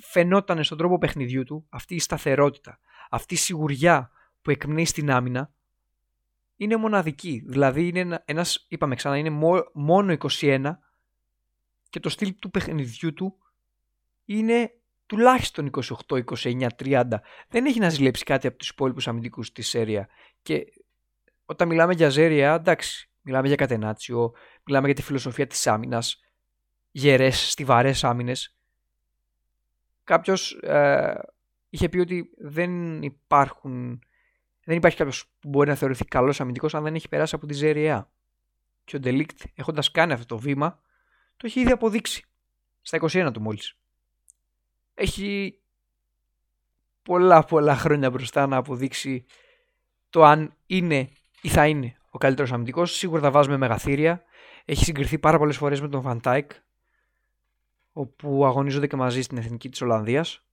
[0.03, 2.79] Φαινόταν στον τρόπο παιχνιδιού του αυτή η σταθερότητα
[3.11, 4.11] αυτή η σιγουριά
[4.43, 5.53] που εκπνέει στην άμυνα
[6.57, 7.43] είναι μοναδική.
[7.47, 9.31] Δηλαδή είναι ένας, είπαμε ξανά, είναι
[9.73, 10.73] μόνο 21
[11.91, 13.39] και το στυλ του παιχνιδιού του
[14.25, 14.75] είναι
[15.07, 15.71] τουλάχιστον
[16.09, 17.05] 28, 29, 30.
[17.49, 20.09] Δεν έχει να ζηλέψει κάτι από τους υπόλοιπους αμυντικούς της Σέρια.
[20.43, 20.65] Και
[21.45, 24.33] όταν μιλάμε για Ζέρια, εντάξει, μιλάμε για κατενάτσιο,
[24.65, 26.21] μιλάμε για τη φιλοσοφία της άμυνας,
[26.91, 28.57] γερές, στιβαρές άμυνες.
[30.05, 31.15] Κάποιος ε,
[31.71, 34.03] είχε πει ότι δεν υπάρχουν.
[34.65, 37.55] Δεν υπάρχει κάποιος που μπορεί να θεωρηθεί καλός αμυντικός αν δεν έχει περάσει από τη
[37.55, 38.11] Ζεριά.
[38.85, 40.81] Και ο Ντελίκτ, έχοντας κάνει αυτό το βήμα,
[41.37, 42.25] το έχει ήδη αποδείξει.
[42.83, 43.75] Στα 21 του μόλις.
[44.95, 45.59] Έχει
[47.03, 49.25] πολλά πολλά χρόνια μπροστά να αποδείξει
[50.11, 51.09] το αν είναι
[51.41, 52.97] ή θα είναι ο καλύτερος αμυντικός.
[52.97, 54.23] Σίγουρα θα βάζουμε μεγαθήρια.
[54.65, 56.51] Έχει συγκριθεί πάρα πολλές φορές με τον Φαν Ντάικ,
[57.93, 60.45] όπου αγωνίζονται και μαζί στην εθνική της Ολλανδίας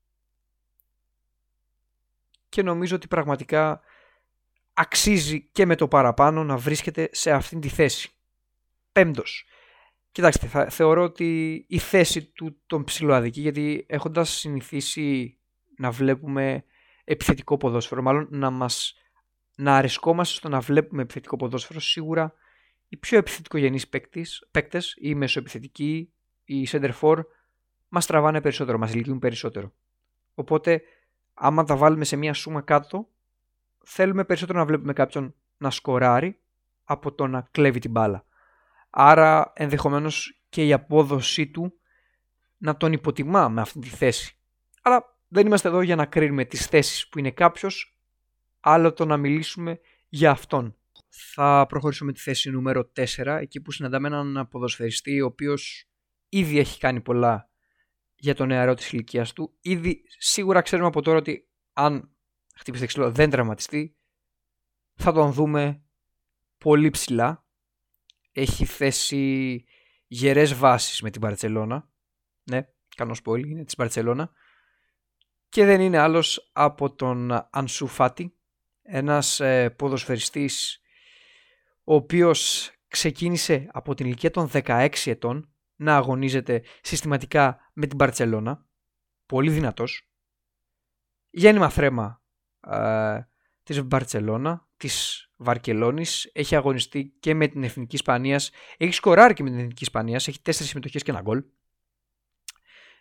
[2.50, 3.82] και νομίζω ότι πραγματικά
[4.74, 8.10] αξίζει και με το παραπάνω να βρίσκεται σε αυτήν τη θέση.
[8.92, 9.46] Πέμπτος.
[10.12, 15.38] Κοιτάξτε, θα, θεωρώ ότι η θέση του τον ψιλοαδικεί, γιατί έχοντας συνηθίσει
[15.78, 16.64] να βλέπουμε
[17.04, 18.96] επιθετικό ποδόσφαιρο, μάλλον να μας
[19.56, 22.34] να αρισκόμαστε στο να βλέπουμε επιθετικό ποδόσφαιρο, σίγουρα
[22.88, 26.12] οι πιο επιθετικογενείς παίκτες, παίκτες ή μεσοεπιθετικοί
[26.44, 27.18] ή center for
[27.90, 29.74] μας τραβάνε περισσότερο, μας λυγούν περισσότερο.
[30.34, 30.82] Οπότε,
[31.39, 33.08] άμα τα βάλουμε σε μια σούμα κάτω,
[33.84, 36.39] θέλουμε περισσότερο να βλέπουμε κάποιον να σκοράρει
[36.84, 38.26] από το να κλέβει την μπάλα.
[38.89, 41.73] Άρα ενδεχομένως και η απόδοσή του
[42.58, 44.36] να τον υποτιμά με αυτή τη θέση.
[44.82, 47.97] Αλλά δεν είμαστε εδώ για να κρίνουμε τις θέσεις που είναι κάποιος,
[48.60, 50.76] άλλο το να μιλήσουμε για αυτόν.
[51.10, 55.88] Θα προχωρήσουμε τη θέση νούμερο 4, εκεί που συναντάμε έναν ποδοσφαιριστή ο οποίος
[56.30, 57.50] ήδη έχει κάνει πολλά
[58.17, 59.58] για το νεαρό της ηλικίας του.
[59.62, 62.12] Ήδη σίγουρα ξέρουμε από τώρα ότι αν
[62.56, 63.95] χτυπήσει ξύλο δεν τραυματιστεί,
[64.93, 65.82] θα τον δούμε
[66.58, 67.45] πολύ ψηλά.
[68.32, 69.65] Έχει θέσει
[70.08, 71.89] γερές βάσεις με την Μπαρτσελώνα.
[72.43, 74.32] Ναι, κάνω spoil, είναι της Μπαρτσελώνα.
[75.49, 78.38] Και δεν είναι άλλος από τον Ανσού Φάτι,
[78.82, 80.82] ένας ε, ποδοσφαιριστής
[81.89, 88.66] ο οποίος ξεκίνησε από την ηλικία των 16 ετών να αγωνίζεται συστηματικά με την Μπαρτσελώνα.
[89.26, 90.10] Πολύ δυνατός.
[91.30, 92.24] Γέννημα θρέμα
[92.68, 93.20] ε,
[93.63, 96.30] της Μπαρτσελώνα, της Βαρκελόνης.
[96.34, 98.52] Έχει αγωνιστεί και με την Εθνική Ισπανίας.
[98.78, 100.28] Έχει σκοράρει και με την Εθνική Ισπανίας.
[100.28, 101.44] Έχει τέσσερις συμμετοχές και ένα γκολ.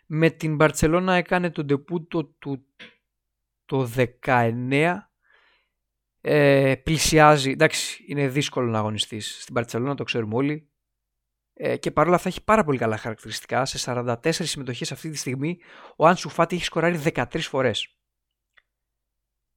[0.05, 2.65] Με την Μπαρτσελώνα έκανε τον τεπούτο του
[3.65, 3.89] το
[4.25, 4.97] 19
[6.21, 10.69] ε, πλησιάζει, εντάξει είναι δύσκολο να αγωνιστείς στην Μπαρτσελώνα το ξέρουμε όλοι
[11.59, 15.59] ε, και παρόλα αυτά έχει πάρα πολύ καλά χαρακτηριστικά σε 44 συμμετοχές αυτή τη στιγμή
[15.95, 17.97] ο Άνσου Φάτι έχει σκοράρει 13 φορές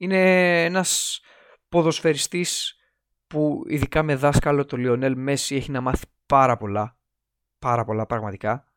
[0.00, 1.20] είναι ένας
[1.68, 2.78] ποδοσφαιριστής
[3.26, 6.98] που ειδικά με δάσκαλο το Λιονέλ Μέση έχει να μάθει πάρα πολλά.
[7.58, 8.72] Πάρα πολλά πραγματικά.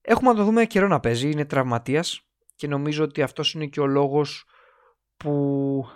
[0.00, 1.30] Έχουμε να το δούμε καιρό να παίζει.
[1.30, 4.44] Είναι τραυματίας και νομίζω ότι αυτός είναι και ο λόγος
[5.16, 5.86] που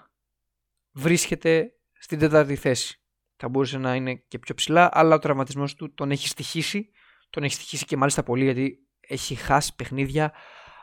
[0.91, 3.04] βρίσκεται στην τέταρτη θέση.
[3.45, 6.91] Θα μπορούσε να είναι και πιο ψηλά, αλλά ο τραυματισμός του τον έχει στοιχήσει.
[7.31, 10.33] Τον έχει στοιχήσει και μάλιστα πολύ γιατί έχει χάσει παιχνίδια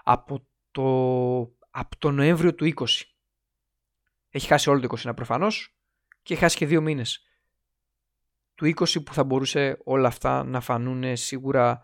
[0.04, 0.86] από το
[1.70, 2.86] από το Νοέμβριο του 20.
[4.30, 5.78] Έχει χάσει όλο το 21 προφανώς
[6.24, 7.26] και έχει χάσει και δύο μήνες.
[8.56, 11.82] Του 20 που θα μπορούσε όλα αυτά να φανούν σίγουρα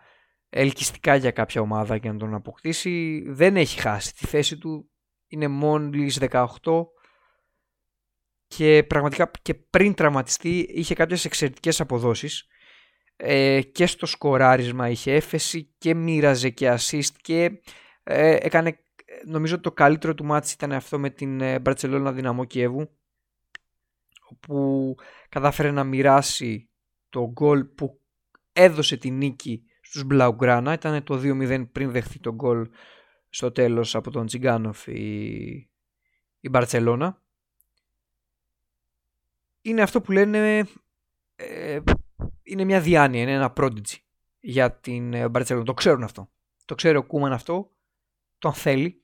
[0.50, 3.24] ελκυστικά για κάποια ομάδα για να τον αποκτήσει.
[3.28, 4.16] Δεν έχει χάσει.
[4.16, 4.90] Τη θέση του
[5.28, 6.46] είναι μόλις 18
[8.48, 12.48] και πραγματικά και πριν τραυματιστεί είχε κάποιες εξαιρετικές αποδόσεις.
[13.16, 17.62] Ε, και στο σκοράρισμα είχε έφεση και μοίραζε και assist και
[18.04, 18.80] ε, έκανε
[19.26, 22.90] νομίζω ότι το καλύτερο του μάτς ήταν αυτό με την Μπαρτσελώνα Δυναμό Κιέβου
[24.30, 24.96] όπου
[25.30, 26.70] κατάφερε να μοιράσει
[27.10, 28.02] το γκολ που
[28.54, 30.74] έδωσε τη νίκη στους Μπλαουγκράνα.
[30.74, 32.70] Ήταν το 2-0 πριν δεχθεί το γκολ
[33.30, 35.70] στο τέλος από τον Τσιγκάνοφ η,
[36.40, 37.22] η Μπαρτσελώνα
[39.70, 40.68] είναι αυτό που λένε
[41.36, 41.80] ε,
[42.44, 43.96] είναι μια διάνοια, είναι ένα prodigy
[44.40, 46.30] για την Μπαρτσελώνα, το ξέρουν αυτό
[46.68, 47.72] το ξέρει ο Κούμαν αυτό
[48.38, 49.04] τον θέλει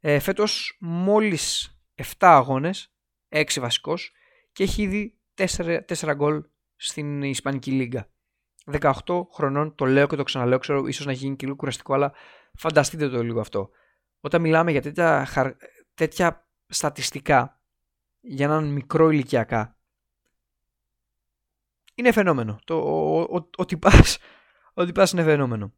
[0.00, 2.94] ε, φέτος μόλις 7 αγώνες,
[3.28, 4.12] 6 βασικός
[4.52, 6.44] και έχει ήδη 4, 4 γκολ
[6.76, 8.08] στην Ισπανική Λίγκα.
[8.80, 8.92] 18
[9.32, 12.12] χρονών, το λέω και το ξαναλέω, ξέρω ίσως να γίνει και λίγο κουραστικό, αλλά
[12.54, 13.70] φανταστείτε το λίγο αυτό.
[14.20, 15.28] Όταν μιλάμε για τέτοια,
[15.94, 17.62] τέτοια στατιστικά
[18.26, 19.78] για έναν μικρό ηλικιακά,
[21.94, 22.58] είναι φαινόμενο.
[22.64, 24.18] Το, ο, ο, ο, τυπάς,
[24.74, 25.74] ο τυπάς είναι φαινόμενο.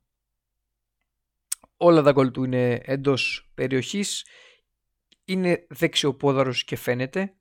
[1.76, 4.26] Όλα τα γκολ του είναι εντός περιοχής.
[5.24, 7.36] Είναι δεξιοπόδαρος και φαίνεται.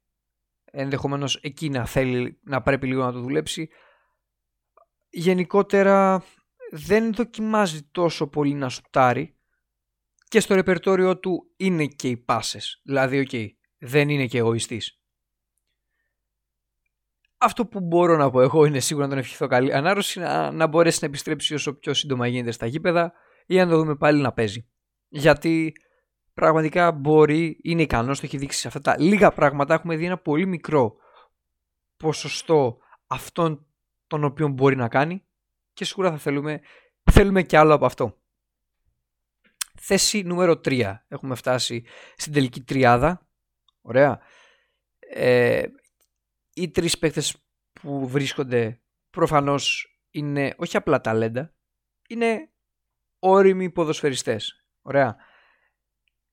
[0.66, 3.70] Ενδεχομένως εκεί να θέλει να πρέπει λίγο να το δουλέψει.
[5.10, 6.24] Γενικότερα
[6.72, 9.38] δεν δοκιμάζει τόσο πολύ να σουτάρει.
[10.28, 12.82] Και στο ρεπερτόριο του είναι και οι πάσες.
[12.84, 13.30] Δηλαδή οκ,
[13.78, 15.00] δεν είναι και εγωιστής
[17.46, 20.68] αυτό που μπορώ να πω εγώ είναι σίγουρα να τον ευχηθώ καλή ανάρρωση να, να
[20.68, 23.14] μπορέσει να επιστρέψει όσο πιο σύντομα γίνεται στα γήπεδα
[23.46, 24.68] ή να το δούμε πάλι να παίζει.
[25.08, 25.74] Γιατί
[26.34, 29.74] πραγματικά μπορεί, είναι ικανός, το έχει δείξει σε αυτά τα λίγα πράγματα.
[29.74, 30.96] Έχουμε δει ένα πολύ μικρό
[31.98, 33.66] ποσοστό αυτών
[34.08, 35.26] των οποίων μπορεί να κάνει
[35.74, 36.62] και σίγουρα θα θέλουμε,
[37.12, 38.20] θέλουμε και άλλο από αυτό.
[39.80, 40.96] Θέση νούμερο 3.
[41.08, 41.84] Έχουμε φτάσει
[42.16, 43.25] στην τελική τριάδα.
[43.88, 44.20] Ωραία.
[45.00, 45.64] Ε,
[46.54, 47.38] οι τρεις παίκτες
[47.74, 51.56] που βρίσκονται προφανώς είναι όχι απλά ταλέντα,
[52.10, 52.50] είναι
[53.20, 54.66] όριμοι ποδοσφαιριστές.
[54.82, 55.16] Ωραία.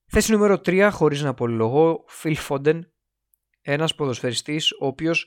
[0.06, 2.80] Θέση νούμερο 3, χωρίς να πολυλογώ, Phil Foden,
[3.60, 5.26] ένας ποδοσφαιριστής ο οποίος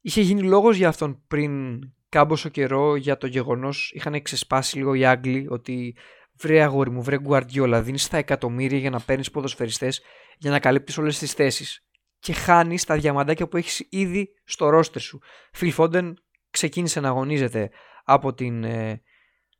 [0.00, 5.04] είχε γίνει λόγος για αυτόν πριν κάμποσο καιρό για το γεγονός είχαν ξεσπάσει λίγο οι
[5.04, 5.96] Άγγλοι ότι
[6.40, 10.02] βρε αγόρι μου, βρε Γκουαρδιόλα, δίνεις τα εκατομμύρια για να παίρνεις ποδοσφαιριστές
[10.38, 11.82] για να καλύπτεις όλες τις θέσεις
[12.18, 15.20] και χάνεις τα διαμαντάκια που έχεις ήδη στο ρόστερ σου.
[15.52, 16.18] Φιλ Φόντεν
[16.50, 17.70] ξεκίνησε να αγωνίζεται
[18.04, 19.02] από, την, ε,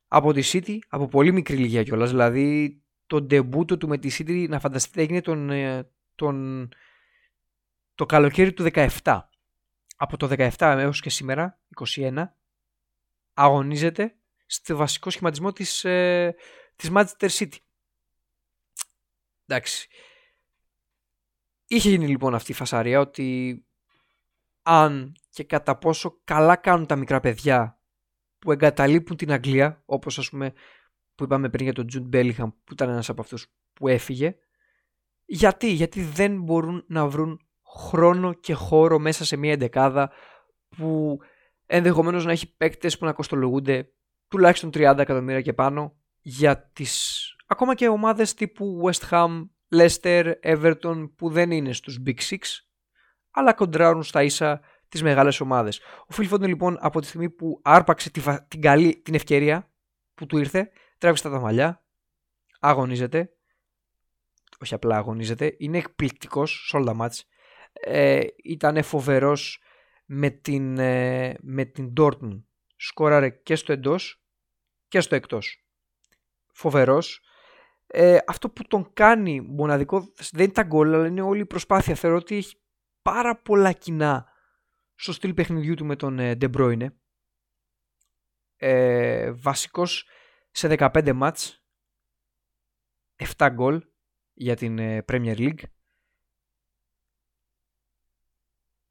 [0.07, 2.09] από τη City από πολύ μικρή ηλικία κιόλας.
[2.09, 6.69] Δηλαδή το ντεμπούτο του με τη City να φανταστείτε έγινε τον, ε, τον,
[7.95, 9.19] το καλοκαίρι του 17.
[9.97, 11.59] Από το 17 έως και σήμερα,
[11.95, 12.23] 21,
[13.33, 14.15] αγωνίζεται
[14.45, 16.35] στο βασικό σχηματισμό της, ε,
[16.79, 17.57] της Manchester City.
[19.45, 19.87] Εντάξει.
[21.67, 23.59] Είχε γίνει λοιπόν αυτή η φασαρία ότι
[24.61, 27.81] αν και κατά πόσο καλά κάνουν τα μικρά παιδιά
[28.39, 30.53] που εγκαταλείπουν την Αγγλία, όπως ας πούμε
[31.15, 34.35] που είπαμε πριν για τον Τζουντ Μπέλιχαμ που ήταν ένας από αυτούς που έφυγε.
[35.25, 40.11] Γιατί, γιατί δεν μπορούν να βρουν χρόνο και χώρο μέσα σε μια εντεκάδα
[40.69, 41.19] που
[41.65, 43.93] ενδεχομένως να έχει παίκτες που να κοστολογούνται
[44.27, 45.98] τουλάχιστον 30 εκατομμύρια και πάνω
[46.29, 52.19] για τις ακόμα και ομάδες τύπου West Ham, Leicester, Everton που δεν είναι στους Big
[52.29, 52.37] Six
[53.31, 55.79] αλλά κοντράρουν στα ίσα τις μεγάλες ομάδες.
[55.79, 58.09] Ο Phil λοιπόν από τη στιγμή που άρπαξε
[58.47, 59.71] την, καλή, την ευκαιρία
[60.15, 61.83] που του ήρθε τράβησε τα μαλλιά,
[62.59, 63.33] αγωνίζεται,
[64.59, 67.27] όχι απλά αγωνίζεται, είναι εκπληκτικός σε όλα τα μάτς.
[67.73, 69.61] Ε, ήταν φοβερός
[70.05, 72.43] με την, ε, με την Dortmund.
[72.75, 74.23] Σκόραρε και στο εντός
[74.87, 75.68] και στο εκτός.
[76.59, 77.21] Φοβερός.
[77.87, 79.99] Ε, αυτό που τον κάνει μοναδικό
[80.31, 81.95] δεν είναι τα γκολ, αλλά είναι όλη η προσπάθεια.
[81.95, 82.61] Θεωρώ ότι έχει
[83.01, 84.27] πάρα πολλά κοινά
[84.95, 86.87] στο στυλ παιχνιδιού του με τον ε, De Bruyne.
[88.55, 90.07] Ε, βασικός
[90.51, 91.63] σε 15 μάτς
[93.37, 93.83] 7 γκολ
[94.33, 95.63] για την ε, Premier League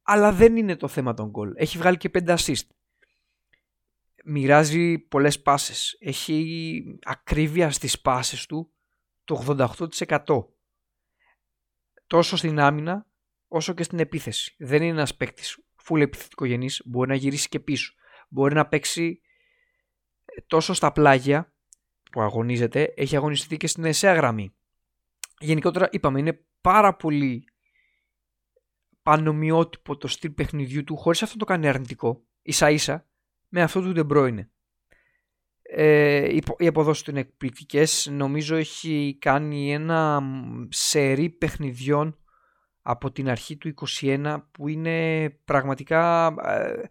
[0.03, 2.67] αλλά δεν είναι το θέμα των γκολ έχει βγάλει και 5 assist
[4.29, 5.97] μοιράζει πολλές πάσες.
[6.01, 8.73] Έχει ακρίβεια στις πάσες του
[9.25, 9.57] το
[10.27, 10.47] 88%
[12.07, 13.07] τόσο στην άμυνα
[13.49, 14.55] όσο και στην επίθεση.
[14.59, 17.95] Δεν είναι ένας παίκτης full επιθετικογενής μπορεί να γυρίσει και πίσω.
[18.29, 19.21] Μπορεί να παίξει
[20.47, 21.53] τόσο στα πλάγια
[22.11, 24.55] που αγωνίζεται, έχει αγωνιστεί και στην εσέα γραμμή.
[25.39, 27.45] Γενικότερα είπαμε είναι πάρα πολύ
[29.03, 32.23] πανομοιότυπο το στυλ παιχνιδιού του χωρίς αυτό το κάνει αρνητικό.
[32.43, 33.08] Ίσα ίσα
[33.49, 34.47] με αυτό του De Bruyne.
[35.63, 40.23] Ε, οι αποδόσεις του είναι εκπληκτικές νομίζω έχει κάνει ένα
[40.69, 42.19] σερί παιχνιδιών
[42.83, 46.89] από την αρχή του 21 που είναι πραγματικά ε,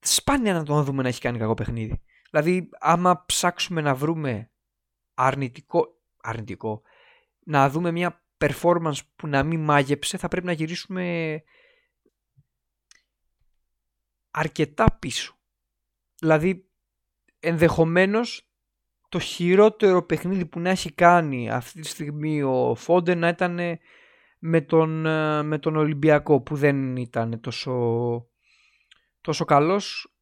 [0.00, 2.02] σπάνια να τον δούμε να έχει κάνει κακό παιχνίδι.
[2.30, 4.50] Δηλαδή, άμα ψάξουμε να βρούμε
[5.14, 6.82] αρνητικό, αρνητικό,
[7.44, 11.42] να δούμε μια performance που να μην μάγεψε, θα πρέπει να γυρίσουμε
[14.36, 15.38] αρκετά πίσω.
[16.18, 16.68] Δηλαδή,
[17.40, 18.50] ενδεχομένως
[19.08, 23.58] το χειρότερο παιχνίδι που να έχει κάνει αυτή τη στιγμή ο Φόντε να ήταν
[24.38, 25.00] με τον,
[25.46, 27.72] με τον Ολυμπιακό που δεν ήταν τόσο
[29.20, 30.14] τόσο καλός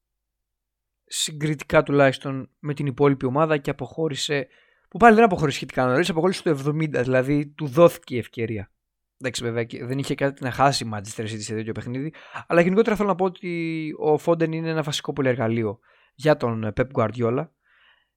[1.04, 4.48] συγκριτικά τουλάχιστον με την υπόλοιπη ομάδα και αποχώρησε
[4.88, 8.73] που πάλι δεν αποχώρησε σχετικά νωρίς, αποχώρησε το 70, δηλαδή του δόθηκε η ευκαιρία.
[9.18, 12.12] Εντάξει, βέβαια, δεν είχε κάτι να χάσει η Manchester City σε τέτοιο παιχνίδι.
[12.46, 15.78] Αλλά γενικότερα θέλω να πω ότι ο Φόντεν είναι ένα βασικό πολυεργαλείο
[16.14, 17.48] για τον Pep Guardiola.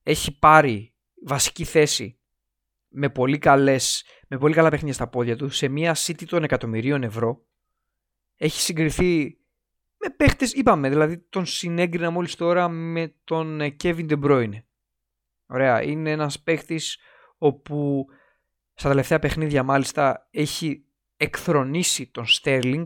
[0.03, 0.93] Έχει πάρει
[1.25, 2.19] βασική θέση
[2.87, 7.03] με πολύ, καλές, με πολύ καλά παιχνίδια στα πόδια του σε μια City των εκατομμυρίων
[7.03, 7.45] ευρώ.
[8.35, 9.37] Έχει συγκριθεί
[9.97, 14.63] με παίχτες, είπαμε, δηλαδή τον συνέγκρινα μόλις τώρα με τον ε, Kevin De Bruyne.
[15.47, 16.97] Ωραία, είναι ένας παίχτης
[17.37, 18.05] όπου
[18.73, 20.86] στα τελευταία παιχνίδια μάλιστα έχει
[21.17, 22.83] εκθρονήσει τον Sterling,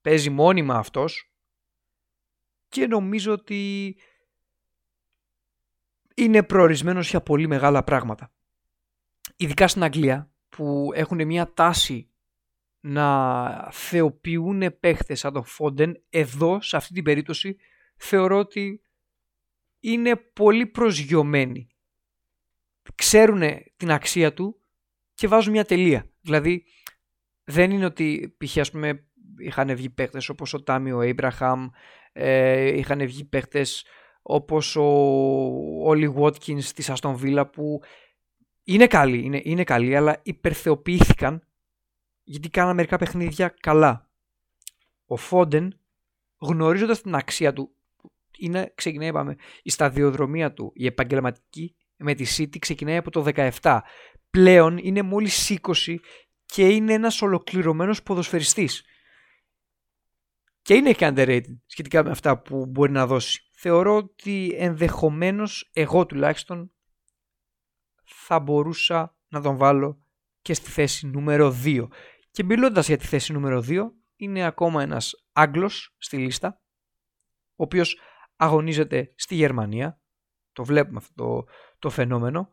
[0.00, 1.30] παίζει μόνιμα αυτός
[2.68, 3.96] και νομίζω ότι
[6.14, 8.32] είναι προορισμένος για πολύ μεγάλα πράγματα.
[9.36, 12.10] Ειδικά στην Αγγλία που έχουν μια τάση
[12.80, 17.56] να θεοποιούν παίχτες σαν τον Φόντεν εδώ σε αυτή την περίπτωση
[17.96, 18.80] θεωρώ ότι
[19.80, 21.68] είναι πολύ προσγειωμένοι
[22.94, 23.42] ξέρουν
[23.76, 24.60] την αξία του
[25.14, 26.64] και βάζουν μια τελεία δηλαδή
[27.48, 28.56] δεν είναι ότι π.χ.
[28.58, 29.04] ας πούμε
[29.38, 31.68] είχαν βγει παίχτες όπως ο Τάμιο Έιμπραχαμ
[32.12, 33.86] ε, είχαν βγει παίχτες
[34.22, 34.84] όπως ο
[35.82, 37.80] Όλι Βότκινς της Αστον Βίλα που
[38.64, 41.46] είναι καλοί, είναι, είναι καλοί αλλά υπερθεοποιήθηκαν
[42.22, 44.10] γιατί κάναμε μερικά παιχνίδια καλά.
[45.06, 45.80] Ο Φόντεν,
[46.38, 47.70] γνωρίζοντας την αξία του,
[48.38, 53.24] είναι, ξεκινάει, είπαμε, η σταδιοδρομία του, η επαγγελματική με τη City ξεκινάει από το
[53.60, 53.78] 17.
[54.30, 55.96] Πλέον είναι μόλις 20
[56.46, 58.84] και είναι ένας ολοκληρωμένος ποδοσφαιριστής.
[60.62, 63.50] και είναι και underrated σχετικά με αυτά που μπορεί να δώσει.
[63.52, 66.72] Θεωρώ ότι ενδεχομένως εγώ τουλάχιστον
[68.04, 70.02] θα μπορούσα να τον βάλω
[70.42, 71.88] και στη θέση νούμερο 2.
[72.30, 76.60] Και μιλώντας για τη θέση νούμερο 2, είναι ακόμα ένας Άγγλος στη λίστα,
[77.50, 78.00] ο οποίος
[78.36, 80.00] αγωνίζεται στη Γερμανία,
[80.52, 81.44] το βλέπουμε αυτό το,
[81.78, 82.50] το φαινόμενο,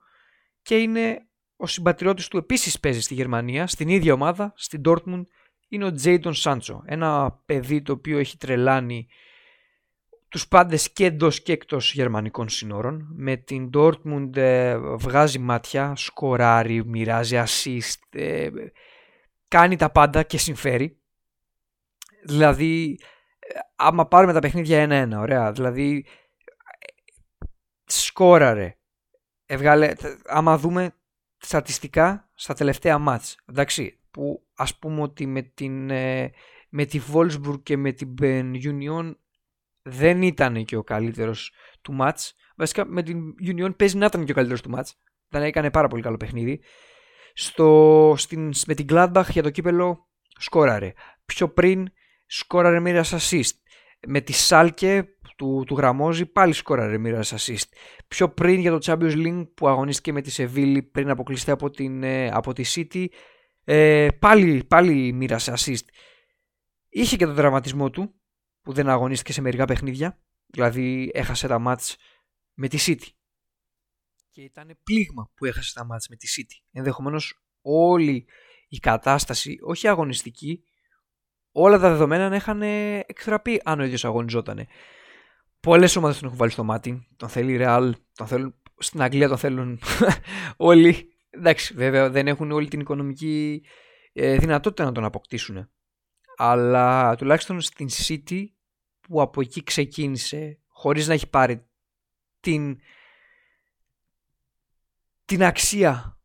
[0.62, 5.24] και είναι ο συμπατριώτης του επίσης παίζει στη Γερμανία, στην ίδια ομάδα, στην Dortmund,
[5.68, 6.84] είναι ο Τζέιντον Σάντσο.
[6.86, 9.08] Ένα παιδί το οποίο έχει τρελάνει
[10.34, 13.08] τους πάντες και εντός και εκτός γερμανικών σύνορων.
[13.16, 18.50] Με την Dortmund ε, βγάζει μάτια, σκοράρει, μοιράζει assist, ε,
[19.48, 20.98] κάνει τα πάντα και συμφέρει.
[22.26, 23.00] Δηλαδή,
[23.40, 26.06] ε, άμα πάρουμε τα παιχνίδια ένα-ένα, ωραία, δηλαδή
[27.86, 28.78] σκόραρε.
[29.46, 29.94] Έβγαλε,
[30.26, 30.96] άμα δούμε
[31.46, 35.86] στατιστικά στα τελευταία μάτς, εντάξει, που ας πούμε ότι με, την,
[36.70, 39.16] με τη Wolfsburg και με την Ben Union
[39.82, 42.36] δεν ήταν και ο καλύτερος του μάτς.
[42.56, 45.02] Βασικά με την Union παίζει να ήταν και ο καλύτερος του μάτς.
[45.28, 46.62] Δεν έκανε πάρα πολύ καλό παιχνίδι.
[47.34, 50.94] Στο, στην, με την Gladbach για το κύπελο σκόραρε.
[51.26, 51.88] Πιο πριν
[52.26, 53.52] σκόραρε μοίρα assist.
[54.08, 57.68] Με τη Σάλκε του, του Γραμμόζη πάλι σκόραρε μοίρα assist.
[58.08, 62.04] Πιο πριν για το Champions League που αγωνίστηκε με τη Σεβίλη πριν αποκλειστεί από, την,
[62.04, 63.06] ε, από τη City
[63.64, 65.86] ε, πάλι, πάλι μοίρασε assist.
[66.90, 68.14] Είχε και τον δραματισμό του
[68.62, 70.20] που δεν αγωνίστηκε σε μερικά παιχνίδια.
[70.46, 71.98] Δηλαδή έχασε τα μάτς
[72.54, 73.08] με τη City.
[74.30, 76.66] Και ήταν πλήγμα που έχασε τα μάτς με τη City.
[76.72, 78.26] Ενδεχομένως όλη
[78.68, 80.64] η κατάσταση, όχι αγωνιστική,
[81.52, 84.68] όλα τα δεδομένα να είχαν εκθραπεί αν ο ίδιος αγωνιζόταν.
[85.64, 87.08] Πολλές ομάδες τον έχουν βάλει στο μάτι.
[87.16, 89.80] Τον θέλει η Real, τον θέλουν, στην Αγγλία τον θέλουν
[90.58, 91.14] όλοι.
[91.30, 93.64] Εντάξει, βέβαια δεν έχουν όλη την οικονομική
[94.14, 95.68] ε, δυνατότητα να τον αποκτήσουν
[96.36, 98.46] αλλά τουλάχιστον στην City
[99.02, 101.66] που από εκεί ξεκίνησε χωρίς να έχει πάρει
[102.40, 102.80] την,
[105.26, 106.22] την αξία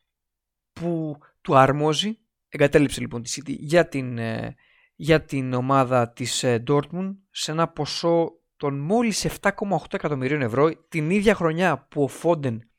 [0.72, 2.18] που του αρμόζει
[2.48, 4.54] εγκατέλειψε λοιπόν τη City για την, ε,
[4.94, 9.52] για την ομάδα της ε, Dortmund σε ένα ποσό των μόλις 7,8
[9.90, 12.70] εκατομμυρίων ευρώ την ίδια χρονιά που ο Φόντεν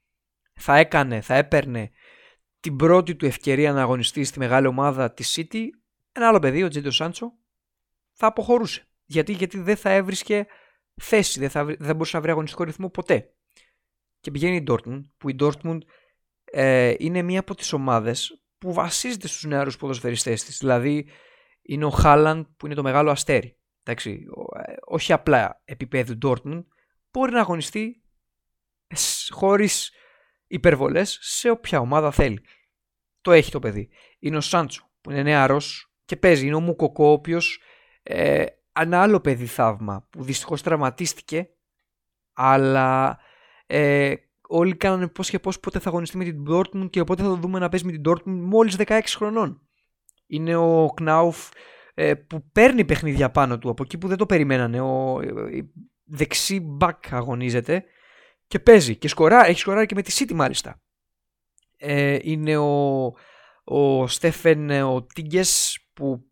[0.54, 1.92] θα έκανε, θα έπαιρνε
[2.60, 5.68] την πρώτη του ευκαιρία να αγωνιστεί στη μεγάλη ομάδα της City
[6.12, 7.34] ένα άλλο παιδί, ο Τζέντο Σάντσο,
[8.14, 8.88] θα αποχωρούσε.
[9.06, 10.46] Γιατί, γιατί δεν θα έβρισκε
[10.96, 13.34] θέση, δεν, θα, δεν μπορούσε να βρει αγωνιστικό ρυθμό ποτέ.
[14.20, 15.78] Και πηγαίνει η Dortmund, που η Dortmund
[16.44, 20.58] ε, είναι μία από τις ομάδες που βασίζεται στους νεαρούς ποδοσφαιριστές της.
[20.58, 21.08] Δηλαδή
[21.62, 23.59] είναι ο Χάλαντ που είναι το μεγάλο αστέρι.
[23.90, 24.26] Εντάξει,
[24.66, 26.64] ε, όχι απλά επίπεδου Dortmund,
[27.12, 28.04] μπορεί να αγωνιστεί
[29.30, 29.92] χωρίς
[30.48, 32.42] υπερβολές σε όποια ομάδα θέλει.
[33.22, 33.90] Το έχει το παιδί.
[34.20, 36.46] Είναι ο Σάντσο που είναι νεαρός και παίζει.
[36.46, 37.62] Είναι ο Μουκοκό, ο οποίος
[38.04, 41.50] ε, ένα άλλο παιδί θαύμα που δυστυχώς τραυματίστηκε,
[42.34, 43.20] αλλά
[43.66, 44.14] ε,
[44.48, 47.36] όλοι κάνανε πώς και πώς πότε θα αγωνιστεί με την Dortmund και πότε θα το
[47.36, 49.62] δούμε να παίζει με την Dortmund μόλις 16 χρονών.
[50.28, 51.60] Είναι ο Κνάουφ ε,
[52.16, 54.82] που παίρνει παιχνίδια πάνω του από εκεί που δεν το περιμένανε.
[54.82, 55.62] Ο ε,
[56.04, 57.84] δεξί μπακ αγωνίζεται
[58.48, 60.82] και παίζει και σκορά, έχει σκοράρει και με τη City μάλιστα.
[61.78, 63.04] Ε, είναι ο,
[63.64, 66.30] ο Στέφεν ο Τίγκες που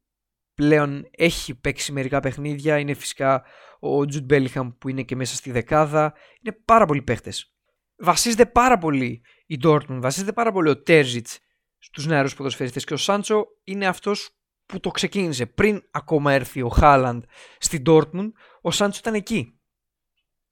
[0.54, 2.80] πλέον έχει παίξει μερικά παιχνίδια.
[2.80, 3.44] Είναι φυσικά
[3.80, 6.14] ο Τζουτ Μπέλιχαμ που είναι και μέσα στη δεκάδα.
[6.42, 7.32] Είναι πάρα πολλοί παίχτε.
[7.98, 11.28] Βασίζεται πάρα πολύ η Dortmund, βασίζεται πάρα πολύ ο Τέρζιτ
[11.78, 14.38] στους νεαρούς ποδοσφαιριστές και ο Σάντσο είναι αυτός
[14.68, 15.46] που το ξεκίνησε.
[15.46, 17.24] Πριν ακόμα έρθει ο Χάλαντ
[17.58, 19.60] στην Dortmund, ο Σάντσος ήταν εκεί.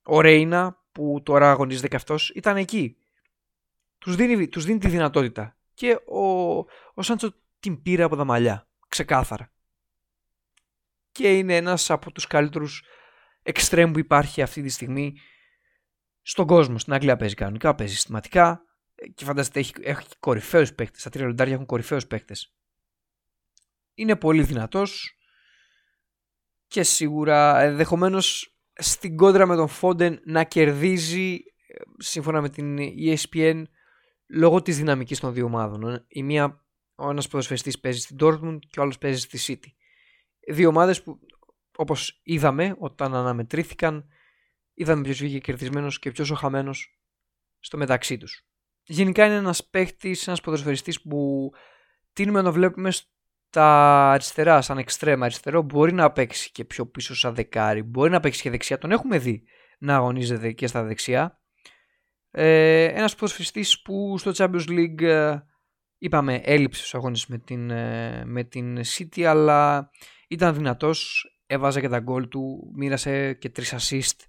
[0.03, 2.97] Ο Ρέινα που τώρα αγωνίζεται και αυτός ήταν εκεί.
[3.97, 5.57] Τους δίνει, τους δίνει τη δυνατότητα.
[5.73, 6.55] Και ο,
[6.93, 9.51] ο Σάντσο την πήρε από τα μαλλιά ξεκάθαρα.
[11.11, 12.83] Και είναι ένας από τους καλύτερους
[13.43, 15.17] εξτρέμ που υπάρχει αυτή τη στιγμή
[16.21, 16.77] στον κόσμο.
[16.77, 18.61] Στην Αγγλία παίζει κανονικά, παίζει συστηματικά
[19.15, 21.03] και φαντάζεστε έχει, έχει κορυφαίους παίκτες.
[21.03, 22.55] Τα τρία λοντάρια έχουν κορυφαίους παίκτες.
[23.95, 25.17] Είναι πολύ δυνατός
[26.67, 31.39] και σίγουρα ενδεχομένως στην κόντρα με τον Φόντεν να κερδίζει
[31.97, 33.63] σύμφωνα με την ESPN
[34.27, 36.05] λόγω της δυναμικής των δύο ομάδων.
[36.07, 36.65] Η μία
[36.95, 39.69] ο ένας ποδοσφαιριστής παίζει στην Dortmund και ο άλλος παίζει στη City.
[40.53, 41.19] Δύο ομάδες που
[41.77, 44.07] όπως είδαμε όταν αναμετρήθηκαν,
[44.73, 46.99] είδαμε ποιος βγήκε κερδισμένος και ποιος ο χαμένος
[47.59, 48.47] στο μεταξύ τους.
[48.83, 51.51] Γενικά είναι ένας παίχτης, ένας ποδοσφαιριστής που
[52.13, 52.91] τίνουμε να το βλέπουμε
[53.55, 55.61] στα αριστερά, σαν εξτρέμα αριστερό.
[55.61, 58.77] Μπορεί να παίξει και πιο πίσω σαν δεκάρι, μπορεί να παίξει και δεξιά.
[58.77, 59.43] Τον έχουμε δει
[59.79, 61.41] να αγωνίζεται και στα δεξιά.
[62.31, 65.37] Ε, ένας ποδοσφαιριστής που στο Champions League ε,
[65.97, 69.89] είπαμε έλειψε στους αγώνες με την, ε, με την City αλλά
[70.27, 74.25] ήταν δυνατός έβαζε και τα γκολ του, μοίρασε και τρεις assist.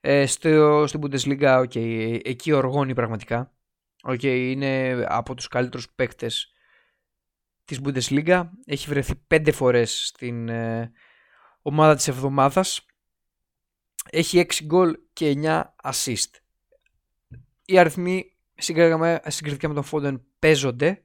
[0.00, 3.52] Ε, στο, στην Bundesliga, okay, εκεί οργώνει πραγματικά.
[4.08, 6.52] Okay, είναι από τους καλύτερους παίκτες
[7.68, 8.48] της Bundesliga.
[8.66, 10.92] Έχει βρεθεί πέντε φορές στην ε,
[11.62, 12.86] ομάδα της εβδομάδας.
[14.10, 16.30] Έχει 6 γκολ και 9 assist.
[17.64, 21.04] Οι αριθμοί συγκριτικά με τον Φόντεν παίζονται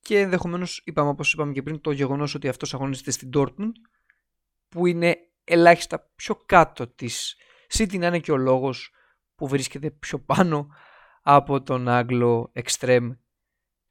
[0.00, 3.72] και ενδεχομένως είπαμε όπως είπαμε και πριν το γεγονός ότι αυτός αγωνίζεται στην Dortmund
[4.68, 7.36] που είναι ελάχιστα πιο κάτω της
[7.76, 8.92] City να είναι και ο λόγος
[9.34, 10.68] που βρίσκεται πιο πάνω
[11.22, 13.12] από τον Άγγλο εξτρέμ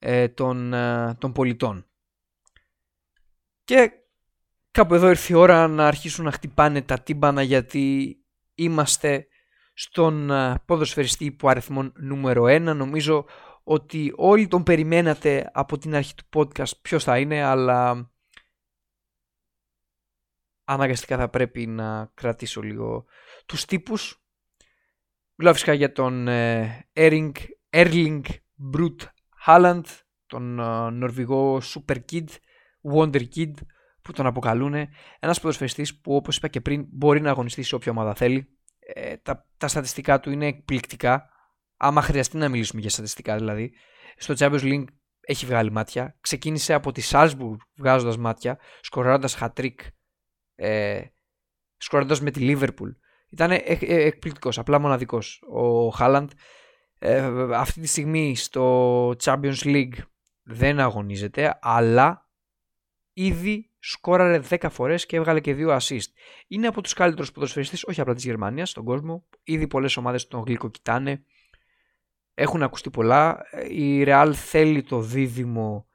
[0.06, 1.86] ε, των, ε, των πολιτών.
[3.64, 3.92] Και
[4.72, 8.18] κάπου εδώ ήρθε η ώρα να αρχίσουν να χτυπάνε τα τύμπανα γιατί
[8.54, 9.28] είμαστε
[9.74, 12.62] στον ε, ποδοσφαιριστή που αριθμών νούμερο 1.
[12.62, 13.26] Νομίζω
[13.64, 18.12] ότι όλοι τον περιμένατε από την αρχή του podcast ποιος θα είναι, αλλά
[20.64, 23.06] αναγκαστικά θα πρέπει να κρατήσω λίγο
[23.46, 24.24] τους τύπους.
[25.36, 26.28] Μιλάω φυσικά για τον
[26.94, 27.32] Erling,
[27.70, 28.22] Erling
[28.74, 29.13] Brut
[29.46, 29.84] Haaland,
[30.26, 32.28] τον uh, Νορβηγό Super Kid,
[32.96, 33.54] Wonder Kid
[34.02, 34.74] που τον αποκαλούν.
[35.20, 38.58] Ένας ποδοσφαιριστής που όπως είπα και πριν μπορεί να αγωνιστεί σε όποια ομάδα θέλει.
[38.80, 41.30] Ε, τα, τα στατιστικά του είναι εκπληκτικά.
[41.78, 43.74] Άμα χρειαστεί να μιλήσουμε για στατιστικά δηλαδή.
[44.18, 44.86] Στο Champions League
[45.22, 46.18] έχει βγάλει μάτια.
[46.20, 49.76] Ξεκίνησε από τη Salzburg βγάζοντας μάτια, σκοράροντας hat-trick,
[50.56, 51.02] ε,
[51.78, 52.92] σκοράροντας με τη Liverpool.
[53.30, 56.30] Ήταν ε, ε, εκπληκτικός, απλά μοναδικός ο Χάλαντ.
[57.06, 59.98] Ε, αυτή τη στιγμή στο Champions League
[60.44, 62.30] δεν αγωνίζεται, αλλά
[63.14, 66.08] ήδη σκόραρε 10 φορές και έβγαλε και 2 assist.
[66.48, 69.28] Είναι από τους καλύτερους ποδοσφαιριστές, όχι απλά της Γερμανίας, στον κόσμο.
[69.44, 71.24] Ήδη πολλές ομάδες τον γλυκοκοιτάνε.
[72.34, 73.42] Έχουν ακουστεί πολλά.
[73.70, 75.88] Η Real θέλει το δίδυμο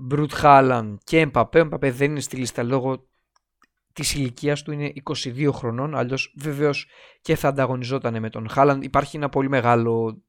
[0.00, 1.58] Μπρουτ Χάλαν και Εμπαπέ.
[1.58, 3.08] Ο Εμπαπέ δεν είναι στη λίστα λόγω
[3.94, 6.86] της ηλικίας του, είναι 22 χρονών, αλλιώς βεβαίως
[7.20, 8.82] και θα ανταγωνιζόταν με τον Χάλαν.
[8.82, 10.22] Υπάρχει ένα πολύ μεγάλο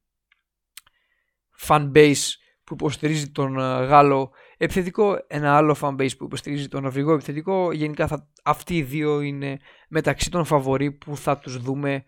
[1.59, 2.24] fan base
[2.63, 7.72] που υποστηρίζει τον ε, Γάλλο επιθετικό, ένα άλλο fan base που υποστηρίζει τον Νορβηγό επιθετικό.
[7.72, 9.59] Γενικά θα, αυτοί οι δύο είναι
[9.89, 12.03] μεταξύ των φαβορή που θα τους δούμε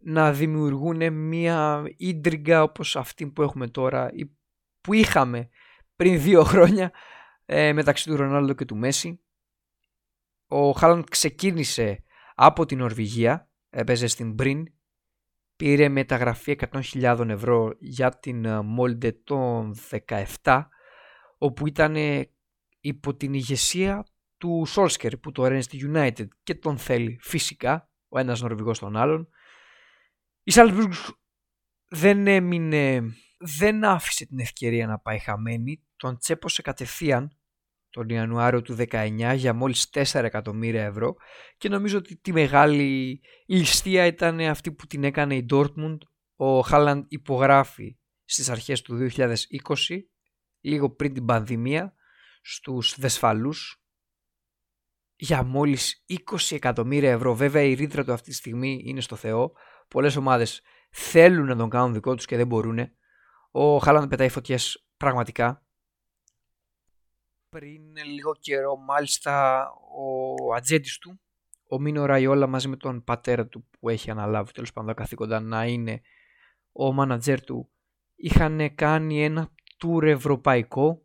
[0.00, 4.30] να δημιουργούν μια ίντριγκα όπως αυτή που έχουμε τώρα ή
[4.80, 5.48] που είχαμε
[5.96, 6.92] πριν δύο χρόνια
[7.44, 9.20] ε, μεταξύ του Ρονάλντο και του Μέση.
[10.50, 14.64] Ο Χάλαντ ξεκίνησε από την Νορβηγία, έπαιζε στην Μπριν,
[15.56, 19.74] πήρε μεταγραφή 100.000 ευρώ για την Μόλντε των
[20.42, 20.64] 17,
[21.38, 21.96] όπου ήταν
[22.80, 28.18] υπό την ηγεσία του Σόλσκερ που το έρενε στη United και τον θέλει φυσικά, ο
[28.18, 29.28] ένας Νορβηγός τον άλλον.
[30.42, 30.92] Η Σάλτσμπουργκ
[31.88, 33.02] δεν έμεινε,
[33.38, 37.37] δεν άφησε την ευκαιρία να πάει χαμένη, τον τσέπωσε κατευθείαν
[37.90, 41.14] τον Ιανουάριο του 19 για μόλις 4 εκατομμύρια ευρώ
[41.56, 45.98] και νομίζω ότι τη μεγάλη ληστεία ήταν αυτή που την έκανε η Dortmund.
[46.36, 49.34] Ο Χάλαντ υπογράφει στις αρχές του 2020,
[50.60, 51.94] λίγο πριν την πανδημία,
[52.40, 53.82] στους Δεσφαλούς
[55.16, 57.34] για μόλις 20 εκατομμύρια ευρώ.
[57.34, 59.52] Βέβαια η ρήτρα του αυτή τη στιγμή είναι στο Θεό.
[59.88, 62.78] Πολλές ομάδες θέλουν να τον κάνουν δικό τους και δεν μπορούν.
[63.50, 65.67] Ο Χάλαντ πετάει φωτιές πραγματικά
[67.50, 69.64] πριν λίγο καιρό μάλιστα
[69.96, 71.20] ο ατζέντης του,
[71.68, 75.66] ο Μίνο Ραϊόλα μαζί με τον πατέρα του που έχει αναλάβει τέλος πάντων καθήκοντα να
[75.66, 76.00] είναι
[76.72, 77.70] ο μάνατζερ του
[78.16, 81.02] είχαν κάνει ένα tour ευρωπαϊκό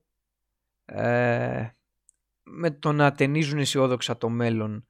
[0.86, 1.68] ε,
[2.44, 4.88] με το να ταινίζουν αισιόδοξα το μέλλον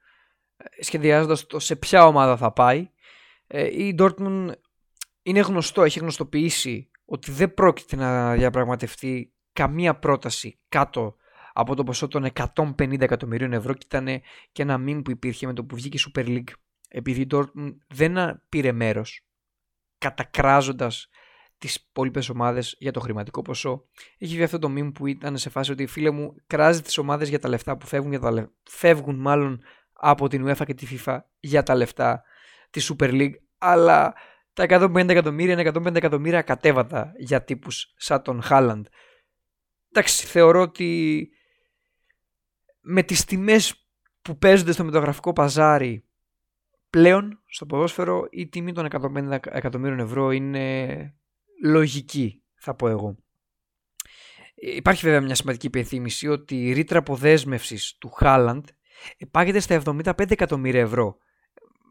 [0.58, 2.90] ε, σχεδιάζοντας το σε ποια ομάδα θα πάει.
[3.48, 4.52] Ε, η Dortmund
[5.22, 11.16] είναι γνωστό, έχει γνωστοποιήσει ότι δεν πρόκειται να διαπραγματευτεί καμία πρόταση κάτω
[11.54, 15.54] από το ποσό των 150 εκατομμυρίων ευρώ και ήταν και ένα μήνυμα που υπήρχε με
[15.54, 16.54] το που βγήκε η Super League
[16.88, 19.26] επειδή η Dortmund δεν πήρε μέρος
[19.98, 21.10] κατακράζοντας
[21.58, 23.86] τις υπόλοιπες ομάδες για το χρηματικό ποσό.
[24.18, 27.30] Έχει βγει αυτό το μήνυμα που ήταν σε φάση ότι φίλε μου κράζει τις ομάδες
[27.30, 31.20] για τα λεφτά που φεύγουν, για τα φεύγουν μάλλον από την UEFA και τη FIFA
[31.40, 32.24] για τα λεφτά
[32.70, 34.14] τη Super League αλλά
[34.54, 38.86] τα 150 εκατομμύρια είναι 150 εκατομμύρια κατέβατα για τύπους σαν τον Χάλαντ.
[39.92, 41.30] Εντάξει, θεωρώ ότι
[42.84, 43.88] με τις τιμές
[44.22, 46.04] που παίζονται στο μεταγραφικό παζάρι
[46.90, 51.16] πλέον στο ποδόσφαιρο η τιμή των 150 εκατομμύριων ευρώ είναι
[51.64, 53.16] λογική θα πω εγώ.
[54.56, 58.66] Υπάρχει βέβαια μια σημαντική υπενθύμηση ότι η ρήτρα αποδέσμευσης του Χάλαντ
[59.32, 61.18] πάγεται στα 75 εκατομμύρια ευρώ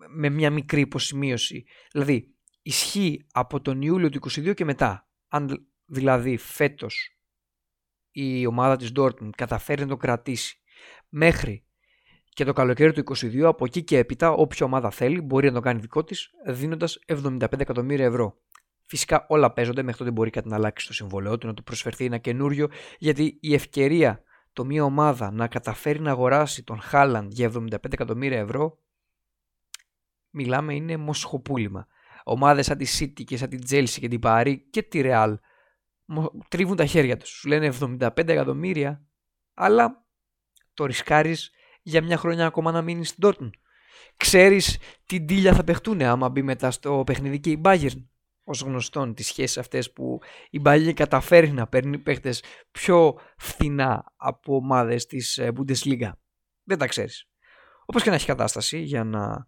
[0.08, 1.64] με μια μικρή υποσημείωση.
[1.92, 5.08] Δηλαδή ισχύει από τον Ιούλιο του 2022 και μετά.
[5.28, 7.16] Αν δηλαδή φέτος
[8.10, 10.61] η ομάδα της Dortmund καταφέρει να το κρατήσει
[11.08, 11.64] μέχρι
[12.28, 15.60] Και το καλοκαίρι του 22 από εκεί και έπειτα όποια ομάδα θέλει μπορεί να το
[15.60, 18.36] κάνει δικό της δίνοντας 75 εκατομμύρια ευρώ.
[18.86, 22.04] Φυσικά όλα παίζονται μέχρι τότε μπορεί κάτι να αλλάξει στο συμβολέο του, να του προσφερθεί
[22.04, 22.68] ένα καινούριο,
[22.98, 24.22] γιατί η ευκαιρία
[24.52, 28.78] το μία ομάδα να καταφέρει να αγοράσει τον Χάλαντ για 75 εκατομμύρια ευρώ,
[30.30, 31.86] μιλάμε είναι μοσχοπούλημα.
[32.24, 35.34] Ομάδες σαν τη City και σαν τη Chelsea και την Παρή και τη Real
[36.48, 37.28] τρίβουν τα χέρια τους.
[37.28, 39.06] Σου λένε 75 εκατομμύρια,
[39.54, 40.04] αλλά
[40.74, 41.50] το ρισκάρεις
[41.82, 43.50] για μια χρονιά ακόμα να μείνεις στην Dortmund.
[44.16, 48.06] Ξέρεις τι ντύλια θα παιχτούν άμα μπει μετά στο παιχνίδι και η Bayern
[48.44, 50.20] ως γνωστόν τις σχέσεις αυτές που
[50.50, 56.10] η Μπαλί καταφέρει να παίρνει παίχτες πιο φθηνά από ομάδες της ε, Bundesliga.
[56.64, 57.26] Δεν τα ξέρεις.
[57.84, 59.46] Όπως και να έχει κατάσταση για να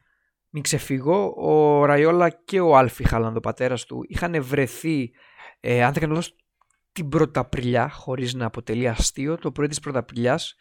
[0.48, 5.10] μην ξεφύγω, ο Ραϊόλα και ο Άλφι Χάλαντο, ο πατέρας του, είχαν βρεθεί,
[5.60, 6.36] ε, αν δεν κάνω λάθος,
[6.92, 10.56] την Πρωταπριλιά, χωρίς να αποτελεί αστείο, το πρωί της Πρωταπριλιάς,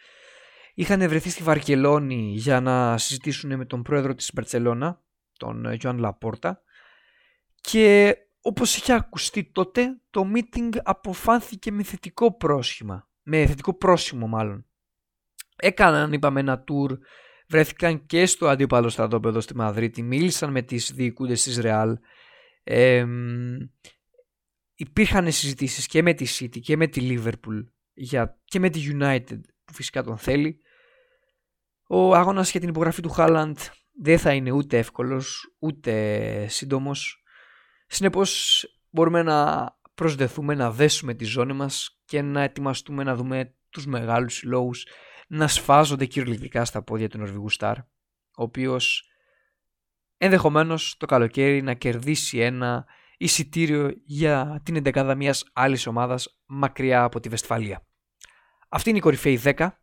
[0.73, 5.01] είχαν βρεθεί στη Βαρκελόνη για να συζητήσουν με τον πρόεδρο της Μπαρτσελώνα,
[5.37, 6.61] τον Ιωάνν Λαπόρτα,
[7.61, 13.07] και όπως είχε ακουστεί τότε, το meeting αποφάνθηκε με θετικό πρόσχημα.
[13.23, 14.65] Με θετικό πρόσημο μάλλον.
[15.55, 16.97] Έκαναν, είπαμε, ένα tour,
[17.47, 21.97] βρέθηκαν και στο αντίπαλο στρατόπεδο στη Μαδρίτη, μίλησαν με τις διοικούντες της Ρεάλ.
[22.63, 23.05] Ε,
[24.75, 27.63] υπήρχαν συζητήσεις και με τη City και με τη Liverpool
[27.93, 30.61] για, και με τη United που φυσικά τον θέλει.
[31.95, 33.57] Ο αγώνας για την υπογραφή του Χάλαντ
[34.01, 37.23] δεν θα είναι ούτε εύκολος ούτε σύντομος
[37.87, 43.85] Συνεπώς μπορούμε να προσδεθούμε να δέσουμε τη ζώνη μας και να ετοιμαστούμε να δούμε τους
[43.85, 44.87] μεγάλους συλλόγους
[45.27, 47.83] να σφάζονται κυριολεκτικά στα πόδια του Νορβηγού Σταρ, ο
[48.43, 49.09] οποίος
[50.17, 52.85] ενδεχομένως το καλοκαίρι να κερδίσει ένα
[53.17, 57.87] εισιτήριο για την εντεκάδα μιας άλλης ομάδας μακριά από τη Βεσφαλία.
[58.69, 59.82] Αυτή είναι η κορυφαίη 10.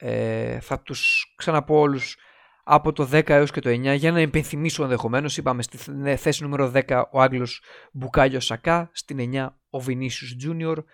[0.00, 2.16] Ε, θα τους ξαναπώ όλους
[2.64, 5.36] από το 10 έως και το 9 για να υπενθυμίσω ενδεχομένως.
[5.36, 5.76] Είπαμε στη
[6.16, 10.84] θέση νούμερο 10 ο Άγγλος Μπουκάλιος Σακά, στην 9 ο Βινίσιους Τζούνιορ,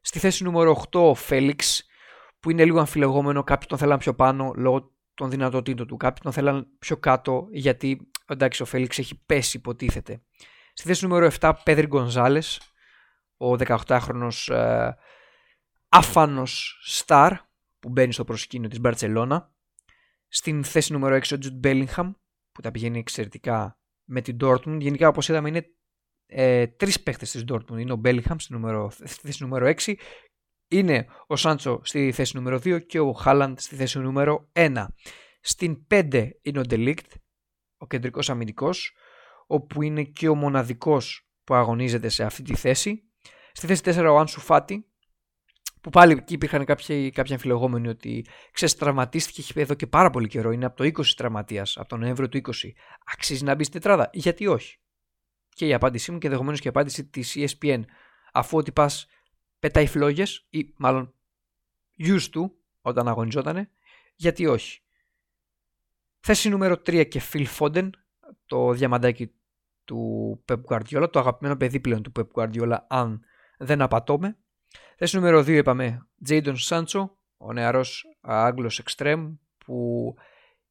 [0.00, 1.86] στη θέση νούμερο 8 ο Φέλιξ
[2.40, 6.32] που είναι λίγο αμφιλεγόμενο, κάποιοι τον θέλαν πιο πάνω λόγω των δυνατοτήτων του, κάποιοι τον
[6.32, 10.22] θέλαν πιο κάτω γιατί εντάξει ο Φέλιξ έχει πέσει υποτίθεται.
[10.72, 12.60] Στη θέση νούμερο 7 Πέδρη Γκονζάλες,
[13.36, 14.90] ο 18χρονος ε,
[15.88, 17.32] άφανος στάρ
[17.80, 19.52] που μπαίνει στο προσκήνιο της Μπαρτσελώνα.
[20.28, 22.12] Στην θέση νούμερο 6 ο Τζουτ Μπέλιγχαμ
[22.52, 24.78] που τα πηγαίνει εξαιρετικά με την Dortmund.
[24.80, 25.66] Γενικά όπως είδαμε είναι
[26.26, 27.78] ε, τρεις παίχτες της Dortmund.
[27.78, 28.54] Είναι ο Μπέλιγχαμ στη,
[29.04, 29.94] στη θέση νούμερο 6,
[30.68, 34.86] είναι ο Σάντσο στη θέση νούμερο 2 και ο Χάλαντ στη θέση νούμερο 1.
[35.40, 37.12] Στην 5 είναι ο Ντελίκτ,
[37.76, 38.92] ο κεντρικός αμυντικός,
[39.46, 43.02] όπου είναι και ο μοναδικός που αγωνίζεται σε αυτή τη θέση.
[43.52, 44.87] Στη θέση 4 ο Άνσου Φάτι,
[45.80, 50.50] που πάλι εκεί υπήρχαν κάποιοι, κάποιοι αμφιλεγόμενοι ότι ξέρεις, τραυματίστηκε εδώ και πάρα πολύ καιρό.
[50.50, 52.72] Είναι από το 20 τραυματίας, από τον Νοέμβριο του 20.
[53.12, 54.78] Αξίζει να μπει στην τετράδα; Γιατί όχι;
[55.48, 57.82] Και η απάντησή μου και ενδεχομένως και η απάντηση της ESPN,
[58.32, 59.06] αφού ότι πας
[59.58, 61.14] πετάει φλόγες, ή μάλλον
[61.98, 62.50] used to
[62.80, 63.70] όταν αγωνιζότανε,
[64.14, 64.82] γιατί όχι;
[66.20, 67.90] Θέση νούμερο 3 και Phil Foden,
[68.46, 69.32] το διαμαντάκι
[69.84, 73.20] του Pep Guardiola, το αγαπημένο παιδί πλέον του Pep Guardiola, αν
[73.58, 74.38] δεν απατώμε.
[75.00, 76.08] Θέση νούμερο 2 είπαμε.
[76.24, 80.14] Τζέιντον Σάντσο, ο νεαρός Άγγλος Εξτρέμ που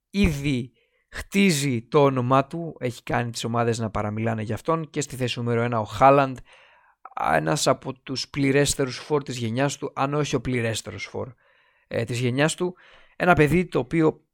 [0.10, 0.72] ήδη
[1.10, 5.40] χτίζει το όνομά του, έχει κάνει τις ομάδες να παραμιλάνε για αυτόν και στη θέση
[5.40, 6.38] νούμερο 1 ο Χάλαντ,
[7.34, 11.32] ένας από τους πληρέστερους φόρ της γενιάς του, αν όχι ο πληρέστερος φόρ
[11.88, 12.76] ε, της γενιάς του,
[13.16, 14.26] ένα παιδί το οποίο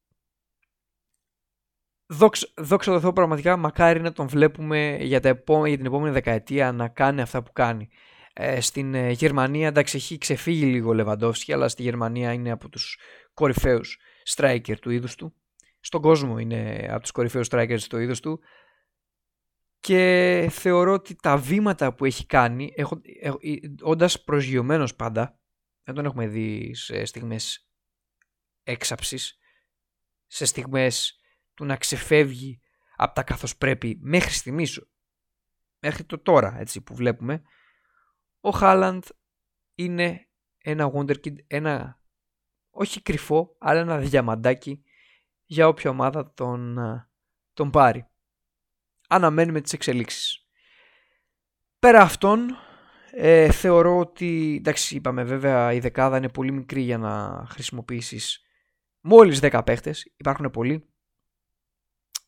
[2.05, 6.87] δόξα, δόξα τω πραγματικά μακάρι να τον βλέπουμε για, τα για την επόμενη δεκαετία να
[6.87, 7.89] κάνει αυτά που κάνει.
[8.33, 12.69] Ε, στην ε, Γερμανία εντάξει έχει ξεφύγει λίγο ο Λεβαντόφσκι αλλά στη Γερμανία είναι από
[12.69, 12.97] τους
[13.33, 13.97] κορυφαίους
[14.35, 15.35] striker του είδους του.
[15.79, 18.39] Στον κόσμο είναι από τους κορυφαίους strikers του είδους του
[19.79, 23.39] και θεωρώ ότι τα βήματα που έχει κάνει έχω, έχω,
[23.81, 25.39] όντας προσγειωμένος πάντα
[25.83, 27.69] δεν τον έχουμε δει σε στιγμές
[28.63, 29.37] έξαψης
[30.27, 31.19] σε στιγμές
[31.53, 32.61] του να ξεφεύγει
[32.95, 34.87] από τα καθώς πρέπει μέχρι στιγμής
[35.79, 37.43] μέχρι το τώρα έτσι που βλέπουμε
[38.45, 39.03] ο Χάλαντ
[39.75, 40.27] είναι
[40.57, 42.01] ένα wonderkid, ένα
[42.69, 44.83] όχι κρυφό, αλλά ένα διαμαντάκι
[45.45, 46.79] για όποια ομάδα τον,
[47.53, 48.07] τον πάρει.
[49.07, 50.47] Αναμένουμε τις εξελίξεις.
[51.79, 52.57] Πέρα αυτών,
[53.11, 58.41] ε, θεωρώ ότι, εντάξει είπαμε βέβαια η δεκάδα είναι πολύ μικρή για να χρησιμοποιήσεις
[59.01, 60.87] μόλις 10 παίχτες, υπάρχουν πολλοί.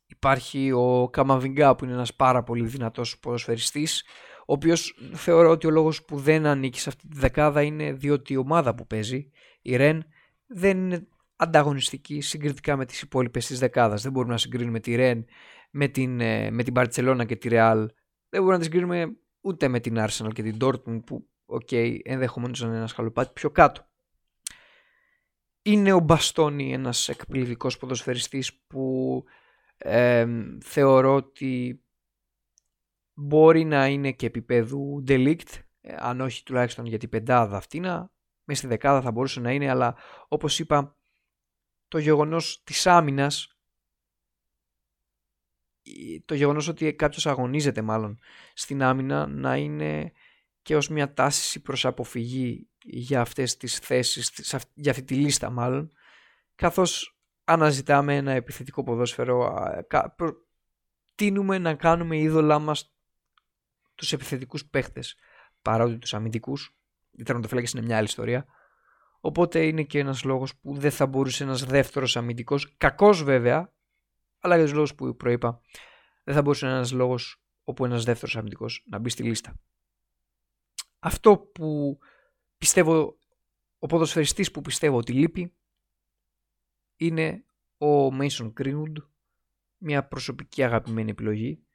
[0.05, 4.03] Υπάρχει ο Καμαβιγκά που είναι ένας πάρα πολύ δυνατός ποδοσφαιριστής
[4.45, 8.33] ο οποίος θεωρώ ότι ο λόγος που δεν ανήκει σε αυτή τη δεκάδα είναι διότι
[8.33, 9.29] η ομάδα που παίζει,
[9.61, 10.05] η Ρεν,
[10.47, 14.01] δεν είναι ανταγωνιστική συγκριτικά με τις υπόλοιπες της δεκάδας.
[14.01, 15.25] Δεν μπορούμε να συγκρίνουμε τη Ρεν
[15.71, 17.85] με την, ε, με την Barcelona και τη Real.
[18.29, 21.97] Δεν μπορούμε να τη συγκρίνουμε ούτε με την Arsenal και την Dortmund που ok, okay,
[22.03, 23.87] ενδεχομένως να είναι ένα σκαλοπάτι πιο κάτω.
[25.61, 29.23] Είναι ο Μπαστόνι ένας εκπληκτικός ποδοσφαιριστής που
[29.77, 30.27] ε,
[30.61, 31.83] θεωρώ ότι
[33.15, 35.49] μπορεί να είναι και επίπεδου delict,
[35.81, 38.11] ε, αν όχι τουλάχιστον για την πεντάδα αυτήνα,
[38.43, 39.95] μέσα στη δεκάδα θα μπορούσε να είναι, αλλά
[40.27, 40.97] όπως είπα,
[41.87, 43.57] το γεγονός της άμυνας,
[46.25, 48.19] το γεγονός ότι κάποιος αγωνίζεται μάλλον
[48.53, 50.11] στην άμυνα να είναι
[50.61, 54.31] και ως μια τάση προς αποφυγή για αυτές τις θέσεις,
[54.73, 55.91] για αυτή τη λίστα μάλλον,
[56.55, 59.53] καθώς αναζητάμε ένα επιθετικό ποδόσφαιρο,
[61.15, 62.94] τίνουμε να κάνουμε είδωλά μας
[63.95, 65.15] τους επιθετικούς παίχτες
[65.61, 66.75] παρότι τους αμυντικούς.
[67.11, 68.45] Οι τερματοφύλακες είναι μια άλλη ιστορία.
[69.19, 73.73] Οπότε είναι και ένας λόγος που δεν θα μπορούσε ένας δεύτερος αμυντικός, κακός βέβαια,
[74.39, 75.61] αλλά για τους λόγους που προείπα,
[76.23, 79.59] δεν θα μπορούσε ένας λόγος όπου ένας δεύτερος αμυντικός να μπει στη λίστα.
[80.99, 81.97] Αυτό που
[82.57, 83.17] πιστεύω,
[83.79, 85.53] ο ποδοσφαιριστής που πιστεύω ότι λείπει,
[86.95, 87.45] είναι
[87.77, 88.93] ο Mason Greenwood,
[89.77, 91.65] μια προσωπική αγαπημένη επιλογή.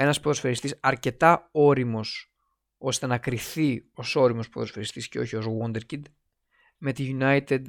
[0.00, 2.32] Ένας ποδοσφαιριστής αρκετά όριμος
[2.78, 6.02] ώστε να κριθεί ως όριμος ποδοσφαιριστής και όχι ως Wonderkid.
[6.78, 7.62] Με τη United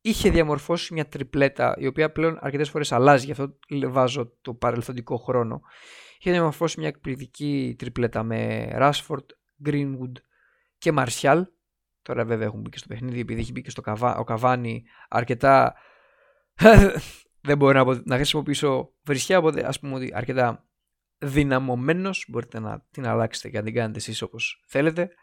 [0.00, 3.58] είχε διαμορφώσει μια τριπλέτα η οποία πλέον αρκετές φορές αλλάζει, γι' αυτό
[3.88, 5.60] βάζω το παρελθοντικό χρόνο.
[6.18, 9.26] Είχε διαμορφώσει μια εκπληκτική τριπλέτα με Rashford,
[9.64, 10.12] Greenwood
[10.78, 11.42] και Martial.
[12.02, 14.84] Τώρα βέβαια έχουν μπει και στο παιχνίδι επειδή έχει μπει και στο καβά, ο Καβάνι
[15.08, 15.74] αρκετά
[17.48, 20.64] δεν μπορώ να, να χρησιμοποιήσω βρισιά, οπότε ας πούμε ότι αρκετά
[21.20, 25.14] δυναμωμένος, μπορείτε να την αλλάξετε και να την κάνετε εσείς όπως θέλετε.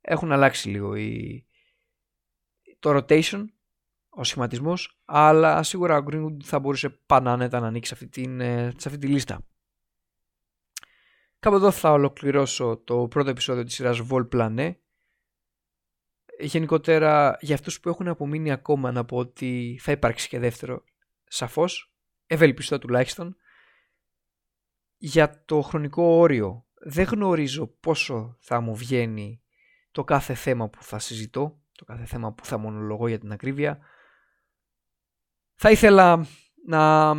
[0.00, 1.46] Έχουν αλλάξει λίγο η...
[2.78, 3.44] το rotation,
[4.08, 8.88] ο σχηματισμός, αλλά σίγουρα ο Greenwood θα μπορούσε πανάνετα να ανοίξει αυτή την, ε, σε
[8.88, 9.46] αυτή τη λίστα.
[11.38, 14.74] Κάπου εδώ θα ολοκληρώσω το πρώτο επεισόδιο της σειράς Vol Planet.
[16.38, 20.84] Γενικότερα για αυτούς που έχουν απομείνει ακόμα να πω ότι θα υπάρξει και δεύτερο
[21.24, 21.92] σαφώς,
[22.26, 23.36] ευελπιστώ τουλάχιστον.
[24.96, 29.42] Για το χρονικό όριο δεν γνωρίζω πόσο θα μου βγαίνει
[29.90, 33.78] το κάθε θέμα που θα συζητώ, το κάθε θέμα που θα μονολογώ για την ακρίβεια.
[35.54, 36.26] Θα ήθελα
[36.66, 37.14] να,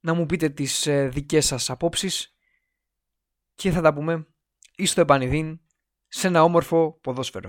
[0.00, 2.36] να μου πείτε τις ε, δικές σας απόψεις
[3.54, 4.26] και θα τα πούμε
[4.76, 5.60] εις το επανειδήν
[6.08, 7.44] σε ένα όμορφο ποδόσφαιρο.